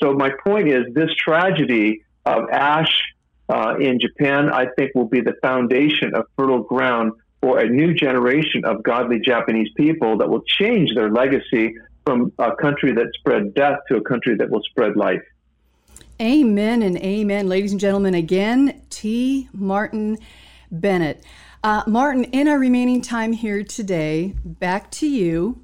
So 0.00 0.12
my 0.12 0.30
point 0.44 0.68
is 0.68 0.92
this 0.94 1.10
tragedy 1.14 2.02
of 2.24 2.50
ash 2.50 3.02
uh, 3.48 3.76
in 3.80 4.00
Japan, 4.00 4.50
I 4.52 4.66
think, 4.76 4.92
will 4.94 5.08
be 5.08 5.20
the 5.20 5.34
foundation 5.40 6.14
of 6.14 6.26
fertile 6.36 6.62
ground 6.62 7.12
for 7.40 7.60
a 7.60 7.68
new 7.68 7.94
generation 7.94 8.64
of 8.64 8.82
godly 8.82 9.20
Japanese 9.20 9.68
people 9.76 10.18
that 10.18 10.28
will 10.28 10.42
change 10.42 10.94
their 10.94 11.10
legacy 11.10 11.74
from 12.06 12.32
a 12.38 12.54
country 12.54 12.92
that 12.92 13.08
spread 13.18 13.52
death 13.54 13.80
to 13.88 13.96
a 13.96 14.00
country 14.00 14.36
that 14.36 14.48
will 14.48 14.62
spread 14.62 14.96
life. 14.96 15.22
Amen 16.22 16.82
and 16.82 16.96
amen. 16.98 17.48
Ladies 17.48 17.72
and 17.72 17.80
gentlemen, 17.80 18.14
again, 18.14 18.80
T. 18.88 19.48
Martin 19.52 20.16
Bennett. 20.70 21.22
Uh, 21.64 21.82
Martin, 21.86 22.24
in 22.24 22.46
our 22.46 22.58
remaining 22.58 23.02
time 23.02 23.32
here 23.32 23.64
today, 23.64 24.34
back 24.44 24.90
to 24.92 25.06
you. 25.06 25.60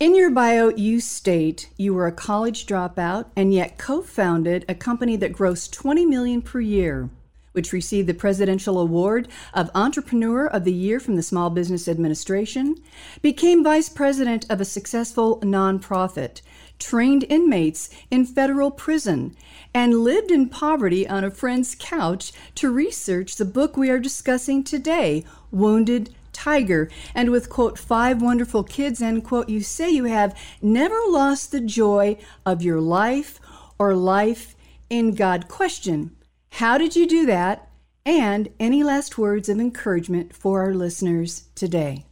In 0.00 0.16
your 0.16 0.30
bio, 0.30 0.70
you 0.70 1.00
state 1.00 1.70
you 1.76 1.94
were 1.94 2.08
a 2.08 2.12
college 2.12 2.66
dropout 2.66 3.26
and 3.36 3.54
yet 3.54 3.78
co-founded 3.78 4.64
a 4.68 4.74
company 4.74 5.16
that 5.16 5.32
grossed 5.32 5.72
20 5.72 6.04
million 6.04 6.42
per 6.42 6.60
year 6.60 7.10
which 7.54 7.72
received 7.72 8.08
the 8.08 8.14
Presidential 8.14 8.80
Award 8.80 9.28
of 9.54 9.70
Entrepreneur 9.76 10.46
of 10.46 10.64
the 10.64 10.72
Year 10.72 10.98
from 10.98 11.14
the 11.14 11.22
Small 11.22 11.50
Business 11.50 11.86
Administration, 11.86 12.76
became 13.22 13.62
vice 13.62 13.88
president 13.88 14.44
of 14.50 14.60
a 14.60 14.64
successful 14.64 15.38
nonprofit, 15.40 16.42
trained 16.80 17.24
inmates 17.28 17.90
in 18.10 18.26
federal 18.26 18.72
prison, 18.72 19.36
and 19.72 20.00
lived 20.00 20.32
in 20.32 20.48
poverty 20.48 21.08
on 21.08 21.22
a 21.22 21.30
friend's 21.30 21.76
couch 21.78 22.32
to 22.56 22.70
research 22.70 23.36
the 23.36 23.44
book 23.44 23.76
we 23.76 23.88
are 23.88 24.00
discussing 24.00 24.64
today, 24.64 25.24
Wounded 25.52 26.12
Tiger. 26.32 26.90
And 27.14 27.30
with, 27.30 27.48
quote, 27.48 27.78
five 27.78 28.20
wonderful 28.20 28.64
kids, 28.64 29.00
end 29.00 29.22
quote, 29.22 29.48
you 29.48 29.62
say 29.62 29.90
you 29.90 30.04
have 30.04 30.36
never 30.60 30.98
lost 31.06 31.52
the 31.52 31.60
joy 31.60 32.18
of 32.44 32.62
your 32.62 32.80
life 32.80 33.38
or 33.78 33.94
life 33.94 34.56
in 34.90 35.14
God. 35.14 35.46
Question 35.46 36.10
how 36.54 36.78
did 36.78 36.94
you 36.94 37.04
do 37.06 37.26
that? 37.26 37.68
And 38.06 38.48
any 38.60 38.84
last 38.84 39.18
words 39.18 39.48
of 39.48 39.58
encouragement 39.58 40.32
for 40.32 40.62
our 40.62 40.72
listeners 40.72 41.48
today? 41.56 42.06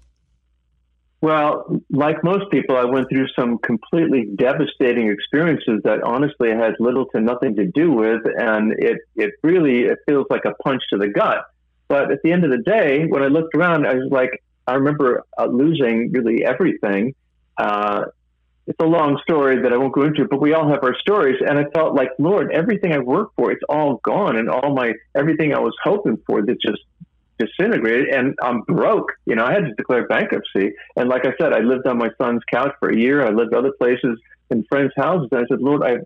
Well, 1.21 1.81
like 1.91 2.25
most 2.25 2.51
people, 2.51 2.77
I 2.77 2.85
went 2.85 3.09
through 3.09 3.29
some 3.39 3.59
completely 3.59 4.29
devastating 4.35 5.09
experiences 5.13 5.83
that 5.85 6.03
honestly 6.03 6.51
had 6.51 6.75
little 6.81 7.07
to 7.15 7.21
nothing 7.21 7.55
to 7.55 7.67
do 7.67 7.93
with, 7.93 8.23
and 8.37 8.73
it, 8.73 8.99
it 9.15 9.35
really 9.45 9.85
it 9.85 9.99
feels 10.09 10.27
like 10.29 10.45
a 10.45 10.55
punch 10.55 10.83
to 10.91 10.99
the 10.99 11.07
gut. 11.07 11.45
But 11.87 12.11
at 12.11 12.19
the 12.25 12.33
end 12.33 12.45
of 12.45 12.51
the 12.51 12.59
day, 12.59 13.07
when 13.07 13.23
I 13.23 13.29
looked 13.29 13.55
around, 13.55 13.87
I 13.87 13.95
was 13.95 14.11
like, 14.11 14.43
I 14.67 14.75
remember 14.75 15.23
uh, 15.39 15.47
losing 15.47 16.11
really 16.11 16.45
everything. 16.45 17.15
Uh, 17.57 18.07
it's 18.67 18.79
a 18.81 18.87
long 18.87 19.19
story 19.23 19.61
that 19.63 19.73
I 19.73 19.77
won't 19.77 19.93
go 19.93 20.03
into, 20.03 20.27
but 20.29 20.41
we 20.41 20.55
all 20.55 20.69
have 20.69 20.85
our 20.85 20.97
stories. 21.01 21.41
And 21.47 21.59
I 21.59 21.65
felt 21.75 21.95
like, 21.95 22.11
Lord, 22.19 22.53
everything 22.53 22.93
I 22.93 22.99
worked 22.99 23.35
for, 23.35 23.51
it's 23.51 23.63
all 23.69 24.01
gone, 24.05 24.37
and 24.37 24.49
all 24.49 24.75
my 24.75 24.93
everything 25.15 25.53
I 25.53 25.59
was 25.59 25.75
hoping 25.83 26.19
for 26.27 26.43
that 26.43 26.61
just 26.61 26.81
disintegrated, 27.39 28.09
and 28.09 28.35
I'm 28.43 28.63
broke. 28.63 29.13
You 29.27 29.35
know, 29.35 29.45
I 29.45 29.53
had 29.53 29.65
to 29.65 29.75
declare 29.75 30.07
bankruptcy. 30.07 30.75
And 30.97 31.09
like 31.09 31.27
I 31.27 31.33
said, 31.41 31.53
I 31.53 31.61
lived 31.61 31.87
on 31.87 31.99
my 31.99 32.11
son's 32.19 32.43
couch 32.53 32.73
for 32.79 32.91
a 32.91 32.97
year. 32.97 33.27
I 33.27 33.31
lived 33.31 33.53
other 33.55 33.73
places 33.73 34.19
in 34.51 34.65
friends' 34.65 34.93
houses. 34.97 35.29
And 35.33 35.41
I 35.41 35.47
said, 35.49 35.61
Lord, 35.61 35.83
I, 35.83 35.97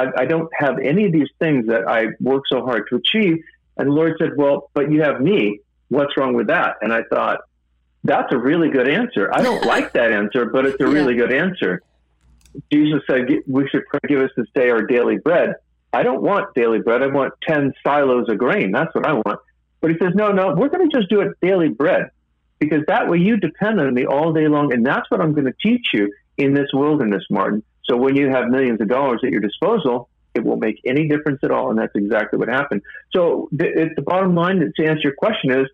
I, 0.00 0.22
I 0.22 0.24
don't 0.24 0.48
have 0.54 0.78
any 0.78 1.06
of 1.06 1.12
these 1.12 1.28
things 1.38 1.66
that 1.66 1.88
I 1.88 2.06
worked 2.20 2.48
so 2.50 2.64
hard 2.64 2.84
to 2.88 2.96
achieve. 2.96 3.42
And 3.76 3.88
the 3.88 3.92
Lord 3.92 4.14
said, 4.18 4.30
Well, 4.36 4.70
but 4.74 4.90
you 4.90 5.02
have 5.02 5.20
me. 5.20 5.60
What's 5.88 6.16
wrong 6.16 6.34
with 6.34 6.46
that? 6.46 6.76
And 6.80 6.92
I 6.92 7.02
thought, 7.10 7.40
that's 8.04 8.32
a 8.32 8.38
really 8.38 8.68
good 8.68 8.88
answer. 8.88 9.30
I 9.32 9.42
don't 9.42 9.64
like 9.64 9.92
that 9.92 10.12
answer, 10.12 10.46
but 10.46 10.66
it's 10.66 10.80
a 10.80 10.84
yeah. 10.86 10.92
really 10.92 11.14
good 11.14 11.32
answer. 11.32 11.82
Jesus 12.72 13.00
said 13.08 13.28
we 13.46 13.68
should 13.68 13.84
give 14.08 14.20
us 14.20 14.30
this 14.36 14.46
day 14.54 14.70
our 14.70 14.82
daily 14.82 15.18
bread. 15.18 15.54
I 15.92 16.02
don't 16.02 16.22
want 16.22 16.54
daily 16.54 16.80
bread. 16.80 17.02
I 17.02 17.06
want 17.06 17.34
10 17.46 17.74
silos 17.84 18.28
of 18.28 18.38
grain. 18.38 18.72
That's 18.72 18.94
what 18.94 19.06
I 19.06 19.12
want. 19.12 19.40
But 19.80 19.90
he 19.90 19.98
says, 20.00 20.12
no, 20.14 20.32
no, 20.32 20.54
we're 20.54 20.68
going 20.68 20.88
to 20.88 20.96
just 20.96 21.10
do 21.10 21.20
it 21.20 21.36
daily 21.42 21.68
bread 21.68 22.10
because 22.58 22.82
that 22.86 23.08
way 23.08 23.18
you 23.18 23.36
depend 23.36 23.80
on 23.80 23.92
me 23.92 24.06
all 24.06 24.32
day 24.32 24.48
long. 24.48 24.72
And 24.72 24.86
that's 24.86 25.10
what 25.10 25.20
I'm 25.20 25.32
going 25.32 25.46
to 25.46 25.54
teach 25.62 25.86
you 25.92 26.12
in 26.38 26.54
this 26.54 26.68
wilderness, 26.72 27.24
Martin. 27.30 27.62
So 27.84 27.96
when 27.96 28.16
you 28.16 28.30
have 28.30 28.48
millions 28.48 28.80
of 28.80 28.88
dollars 28.88 29.20
at 29.24 29.30
your 29.30 29.40
disposal, 29.40 30.08
it 30.34 30.44
won't 30.44 30.60
make 30.60 30.80
any 30.86 31.08
difference 31.08 31.40
at 31.42 31.50
all. 31.50 31.70
And 31.70 31.78
that's 31.78 31.94
exactly 31.94 32.38
what 32.38 32.48
happened. 32.48 32.82
So 33.14 33.48
the, 33.52 33.90
the 33.94 34.02
bottom 34.02 34.34
line 34.34 34.60
to 34.60 34.84
answer 34.86 35.00
your 35.02 35.14
question 35.14 35.50
is 35.50 35.66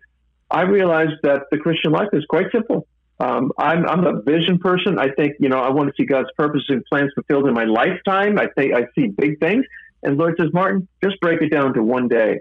I 0.51 0.61
realized 0.61 1.21
that 1.23 1.43
the 1.51 1.57
Christian 1.57 1.91
life 1.91 2.09
is 2.13 2.25
quite 2.25 2.47
simple. 2.51 2.87
Um, 3.19 3.51
I'm, 3.57 3.85
I'm 3.87 4.05
a 4.05 4.21
vision 4.21 4.59
person. 4.59 4.97
I 4.97 5.09
think, 5.11 5.35
you 5.39 5.49
know, 5.49 5.59
I 5.59 5.69
want 5.69 5.89
to 5.89 5.93
see 5.97 6.05
God's 6.05 6.29
purposes 6.37 6.67
and 6.69 6.83
plans 6.85 7.11
fulfilled 7.13 7.47
in 7.47 7.53
my 7.53 7.65
lifetime. 7.65 8.39
I 8.39 8.47
think 8.55 8.73
I 8.73 8.85
see 8.95 9.07
big 9.07 9.39
things. 9.39 9.65
And 10.03 10.17
Lord 10.17 10.35
says, 10.39 10.49
Martin, 10.53 10.87
just 11.03 11.19
break 11.19 11.41
it 11.41 11.49
down 11.49 11.73
to 11.73 11.83
one 11.83 12.07
day. 12.07 12.39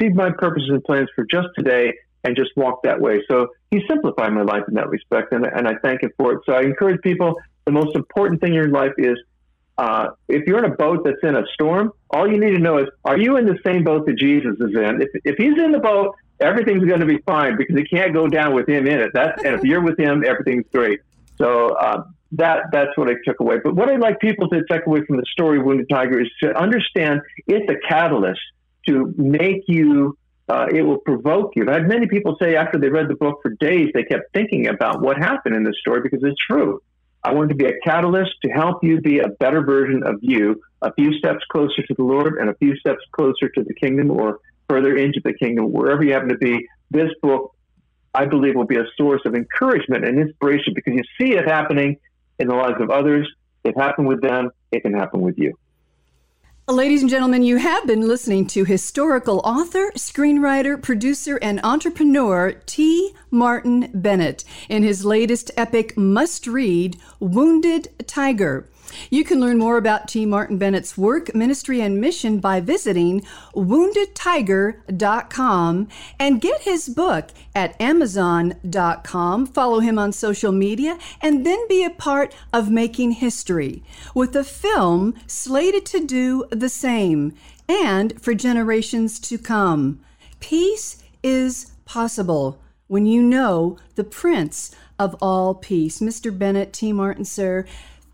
See 0.00 0.08
my 0.08 0.30
purposes 0.30 0.70
and 0.70 0.82
plans 0.84 1.08
for 1.14 1.24
just 1.24 1.48
today 1.56 1.94
and 2.24 2.36
just 2.36 2.50
walk 2.56 2.84
that 2.84 3.00
way. 3.00 3.22
So 3.28 3.48
he 3.70 3.82
simplified 3.88 4.32
my 4.32 4.42
life 4.42 4.62
in 4.68 4.74
that 4.74 4.88
respect, 4.88 5.32
and, 5.32 5.44
and 5.44 5.66
I 5.66 5.74
thank 5.82 6.02
him 6.02 6.12
for 6.16 6.34
it. 6.34 6.40
So 6.46 6.52
I 6.52 6.62
encourage 6.62 7.00
people 7.02 7.34
the 7.64 7.72
most 7.72 7.96
important 7.96 8.40
thing 8.40 8.50
in 8.50 8.54
your 8.54 8.68
life 8.68 8.92
is 8.96 9.18
uh, 9.78 10.08
if 10.28 10.46
you're 10.46 10.58
in 10.58 10.70
a 10.70 10.74
boat 10.74 11.02
that's 11.04 11.18
in 11.22 11.34
a 11.34 11.42
storm, 11.54 11.90
all 12.10 12.30
you 12.30 12.38
need 12.38 12.50
to 12.50 12.58
know 12.58 12.78
is, 12.78 12.86
are 13.04 13.18
you 13.18 13.36
in 13.36 13.46
the 13.46 13.58
same 13.64 13.82
boat 13.82 14.06
that 14.06 14.18
Jesus 14.18 14.54
is 14.60 14.74
in? 14.74 15.02
If, 15.02 15.08
if 15.24 15.36
he's 15.36 15.58
in 15.60 15.72
the 15.72 15.80
boat, 15.80 16.14
everything's 16.42 16.84
going 16.84 17.00
to 17.00 17.06
be 17.06 17.18
fine 17.18 17.56
because 17.56 17.76
it 17.76 17.88
can't 17.90 18.12
go 18.12 18.26
down 18.28 18.54
with 18.54 18.68
him 18.68 18.86
in 18.86 19.00
it. 19.00 19.10
That, 19.14 19.44
and 19.44 19.54
if 19.54 19.64
you're 19.64 19.82
with 19.82 19.98
him, 19.98 20.24
everything's 20.26 20.66
great. 20.72 21.00
So 21.38 21.70
uh, 21.70 22.04
that 22.32 22.64
that's 22.72 22.96
what 22.96 23.08
I 23.08 23.14
took 23.24 23.40
away. 23.40 23.56
But 23.62 23.74
what 23.74 23.88
I'd 23.88 24.00
like 24.00 24.20
people 24.20 24.48
to 24.48 24.62
take 24.70 24.86
away 24.86 25.04
from 25.06 25.16
the 25.16 25.26
story 25.32 25.58
of 25.58 25.64
Wounded 25.64 25.88
Tiger 25.90 26.20
is 26.20 26.28
to 26.42 26.56
understand 26.56 27.20
it's 27.46 27.70
a 27.70 27.76
catalyst 27.88 28.40
to 28.88 29.14
make 29.16 29.62
you. 29.68 30.16
Uh, 30.48 30.66
it 30.74 30.82
will 30.82 30.98
provoke 30.98 31.52
you. 31.54 31.62
I've 31.62 31.82
had 31.82 31.88
many 31.88 32.08
people 32.08 32.36
say 32.42 32.56
after 32.56 32.76
they 32.78 32.88
read 32.88 33.08
the 33.08 33.14
book 33.14 33.38
for 33.42 33.50
days, 33.60 33.90
they 33.94 34.02
kept 34.02 34.32
thinking 34.34 34.66
about 34.66 35.00
what 35.00 35.16
happened 35.16 35.54
in 35.54 35.62
this 35.62 35.76
story 35.80 36.00
because 36.02 36.20
it's 36.22 36.36
true. 36.50 36.82
I 37.24 37.32
want 37.32 37.50
to 37.50 37.54
be 37.54 37.66
a 37.66 37.78
catalyst 37.84 38.32
to 38.44 38.50
help 38.50 38.82
you 38.82 39.00
be 39.00 39.20
a 39.20 39.28
better 39.28 39.62
version 39.62 40.02
of 40.02 40.16
you, 40.20 40.60
a 40.82 40.92
few 40.94 41.16
steps 41.16 41.44
closer 41.50 41.82
to 41.86 41.94
the 41.94 42.02
Lord 42.02 42.38
and 42.38 42.50
a 42.50 42.54
few 42.54 42.76
steps 42.76 43.00
closer 43.12 43.48
to 43.48 43.62
the 43.62 43.72
kingdom 43.74 44.10
or 44.10 44.40
further 44.68 44.96
into 44.96 45.20
the 45.24 45.32
kingdom, 45.32 45.72
wherever 45.72 46.02
you 46.02 46.12
happen 46.12 46.28
to 46.28 46.38
be. 46.38 46.66
This 46.90 47.10
book, 47.22 47.54
I 48.14 48.26
believe, 48.26 48.54
will 48.54 48.66
be 48.66 48.76
a 48.76 48.86
source 48.96 49.22
of 49.24 49.34
encouragement 49.34 50.04
and 50.04 50.18
inspiration 50.18 50.74
because 50.74 50.94
you 50.94 51.02
see 51.20 51.34
it 51.34 51.46
happening 51.46 51.98
in 52.38 52.48
the 52.48 52.54
lives 52.54 52.80
of 52.80 52.90
others. 52.90 53.28
It 53.64 53.76
happened 53.78 54.08
with 54.08 54.20
them, 54.20 54.50
it 54.70 54.82
can 54.82 54.94
happen 54.94 55.20
with 55.20 55.38
you. 55.38 55.54
Ladies 56.68 57.02
and 57.02 57.10
gentlemen, 57.10 57.42
you 57.42 57.56
have 57.56 57.86
been 57.88 58.06
listening 58.06 58.46
to 58.46 58.64
historical 58.64 59.40
author, 59.40 59.90
screenwriter, 59.96 60.80
producer, 60.80 61.36
and 61.42 61.60
entrepreneur 61.64 62.52
T. 62.66 63.14
Martin 63.32 63.90
Bennett 63.92 64.44
in 64.68 64.84
his 64.84 65.04
latest 65.04 65.50
epic 65.56 65.96
must 65.96 66.46
read, 66.46 66.98
Wounded 67.18 67.88
Tiger. 68.06 68.68
You 69.10 69.24
can 69.24 69.40
learn 69.40 69.58
more 69.58 69.76
about 69.76 70.06
T. 70.08 70.24
Martin 70.26 70.58
Bennett's 70.58 70.98
work, 70.98 71.34
ministry, 71.34 71.80
and 71.80 72.00
mission 72.00 72.38
by 72.38 72.60
visiting 72.60 73.22
woundedtiger.com 73.54 75.88
and 76.18 76.40
get 76.40 76.62
his 76.62 76.88
book 76.88 77.30
at 77.54 77.80
amazon.com. 77.80 79.46
Follow 79.46 79.78
him 79.80 79.98
on 79.98 80.12
social 80.12 80.52
media 80.52 80.98
and 81.20 81.44
then 81.46 81.68
be 81.68 81.84
a 81.84 81.90
part 81.90 82.34
of 82.52 82.70
making 82.70 83.10
history 83.12 83.82
with 84.14 84.36
a 84.36 84.44
film 84.44 85.14
slated 85.26 85.86
to 85.86 86.06
do 86.06 86.44
the 86.50 86.68
same 86.68 87.34
and 87.68 88.20
for 88.20 88.34
generations 88.34 89.18
to 89.20 89.38
come. 89.38 90.00
Peace 90.40 91.02
is 91.22 91.72
possible 91.84 92.60
when 92.88 93.06
you 93.06 93.22
know 93.22 93.78
the 93.94 94.04
Prince 94.04 94.74
of 94.98 95.14
all 95.22 95.54
peace. 95.54 96.00
Mr. 96.00 96.36
Bennett, 96.36 96.72
T. 96.72 96.92
Martin, 96.92 97.24
sir, 97.24 97.64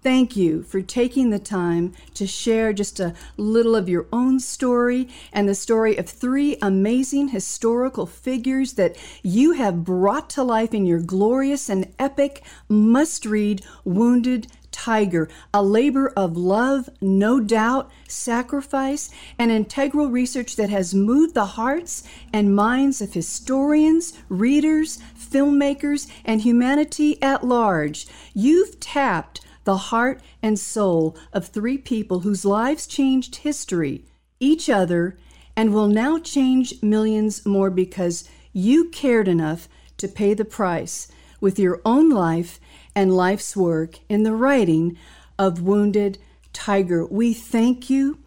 Thank 0.08 0.36
you 0.36 0.62
for 0.62 0.80
taking 0.80 1.28
the 1.28 1.38
time 1.38 1.92
to 2.14 2.26
share 2.26 2.72
just 2.72 2.98
a 2.98 3.12
little 3.36 3.76
of 3.76 3.90
your 3.90 4.06
own 4.10 4.40
story 4.40 5.06
and 5.34 5.46
the 5.46 5.54
story 5.54 5.98
of 5.98 6.08
three 6.08 6.56
amazing 6.62 7.28
historical 7.28 8.06
figures 8.06 8.72
that 8.72 8.96
you 9.22 9.52
have 9.52 9.84
brought 9.84 10.30
to 10.30 10.42
life 10.42 10.72
in 10.72 10.86
your 10.86 11.00
glorious 11.02 11.68
and 11.68 11.92
epic 11.98 12.42
must 12.70 13.26
read 13.26 13.62
Wounded 13.84 14.46
Tiger, 14.70 15.28
a 15.52 15.62
labor 15.62 16.08
of 16.16 16.38
love, 16.38 16.88
no 17.02 17.38
doubt, 17.38 17.90
sacrifice, 18.08 19.10
and 19.38 19.50
integral 19.50 20.08
research 20.08 20.56
that 20.56 20.70
has 20.70 20.94
moved 20.94 21.34
the 21.34 21.44
hearts 21.44 22.02
and 22.32 22.56
minds 22.56 23.02
of 23.02 23.12
historians, 23.12 24.14
readers, 24.30 25.00
filmmakers, 25.18 26.10
and 26.24 26.40
humanity 26.40 27.22
at 27.22 27.44
large. 27.44 28.06
You've 28.32 28.80
tapped 28.80 29.42
the 29.68 29.92
heart 29.92 30.22
and 30.42 30.58
soul 30.58 31.14
of 31.30 31.44
three 31.44 31.76
people 31.76 32.20
whose 32.20 32.42
lives 32.42 32.86
changed 32.86 33.36
history, 33.36 34.02
each 34.40 34.70
other, 34.70 35.18
and 35.54 35.74
will 35.74 35.88
now 35.88 36.18
change 36.18 36.82
millions 36.82 37.44
more 37.44 37.68
because 37.68 38.26
you 38.54 38.88
cared 38.88 39.28
enough 39.28 39.68
to 39.98 40.08
pay 40.08 40.32
the 40.32 40.44
price 40.46 41.12
with 41.38 41.58
your 41.58 41.82
own 41.84 42.08
life 42.08 42.58
and 42.94 43.14
life's 43.14 43.54
work 43.54 43.98
in 44.08 44.22
the 44.22 44.32
writing 44.32 44.96
of 45.38 45.60
Wounded 45.60 46.16
Tiger. 46.54 47.04
We 47.04 47.34
thank 47.34 47.90
you. 47.90 48.20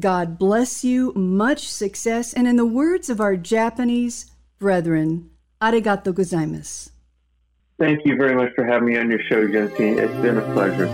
God 0.00 0.36
bless 0.36 0.82
you. 0.82 1.12
Much 1.14 1.68
success. 1.68 2.32
And 2.32 2.48
in 2.48 2.56
the 2.56 2.66
words 2.66 3.08
of 3.08 3.20
our 3.20 3.36
Japanese 3.36 4.32
brethren, 4.58 5.30
arigato 5.62 6.12
gozaimasu. 6.12 6.90
Thank 7.78 8.04
you 8.04 8.16
very 8.16 8.34
much 8.34 8.52
for 8.56 8.64
having 8.64 8.88
me 8.88 8.98
on 8.98 9.08
your 9.08 9.22
show, 9.22 9.46
Jensine. 9.46 9.98
It's 9.98 10.12
been 10.20 10.36
a 10.36 10.52
pleasure. 10.52 10.88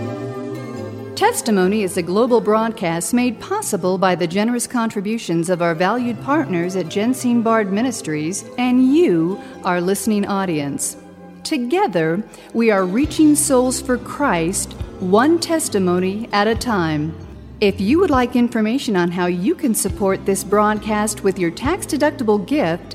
Testimony 1.15 1.81
is 1.81 1.97
a 1.97 2.03
global 2.03 2.39
broadcast 2.39 3.11
made 3.11 3.39
possible 3.39 3.97
by 3.97 4.13
the 4.13 4.27
generous 4.27 4.67
contributions 4.67 5.49
of 5.49 5.63
our 5.63 5.73
valued 5.73 6.21
partners 6.21 6.75
at 6.75 6.85
Jensine 6.85 7.43
Bard 7.43 7.73
Ministries 7.73 8.45
and 8.59 8.95
you, 8.95 9.41
our 9.63 9.81
listening 9.81 10.27
audience. 10.27 10.97
Together, 11.43 12.23
we 12.53 12.69
are 12.69 12.85
reaching 12.85 13.35
souls 13.35 13.81
for 13.81 13.97
Christ, 13.97 14.73
one 14.99 15.39
testimony 15.39 16.29
at 16.33 16.47
a 16.47 16.53
time. 16.53 17.17
If 17.61 17.81
you 17.81 17.97
would 17.99 18.11
like 18.11 18.35
information 18.35 18.95
on 18.95 19.09
how 19.09 19.25
you 19.25 19.55
can 19.55 19.73
support 19.73 20.23
this 20.27 20.43
broadcast 20.43 21.23
with 21.23 21.39
your 21.39 21.49
tax 21.49 21.87
deductible 21.87 22.45
gift, 22.45 22.94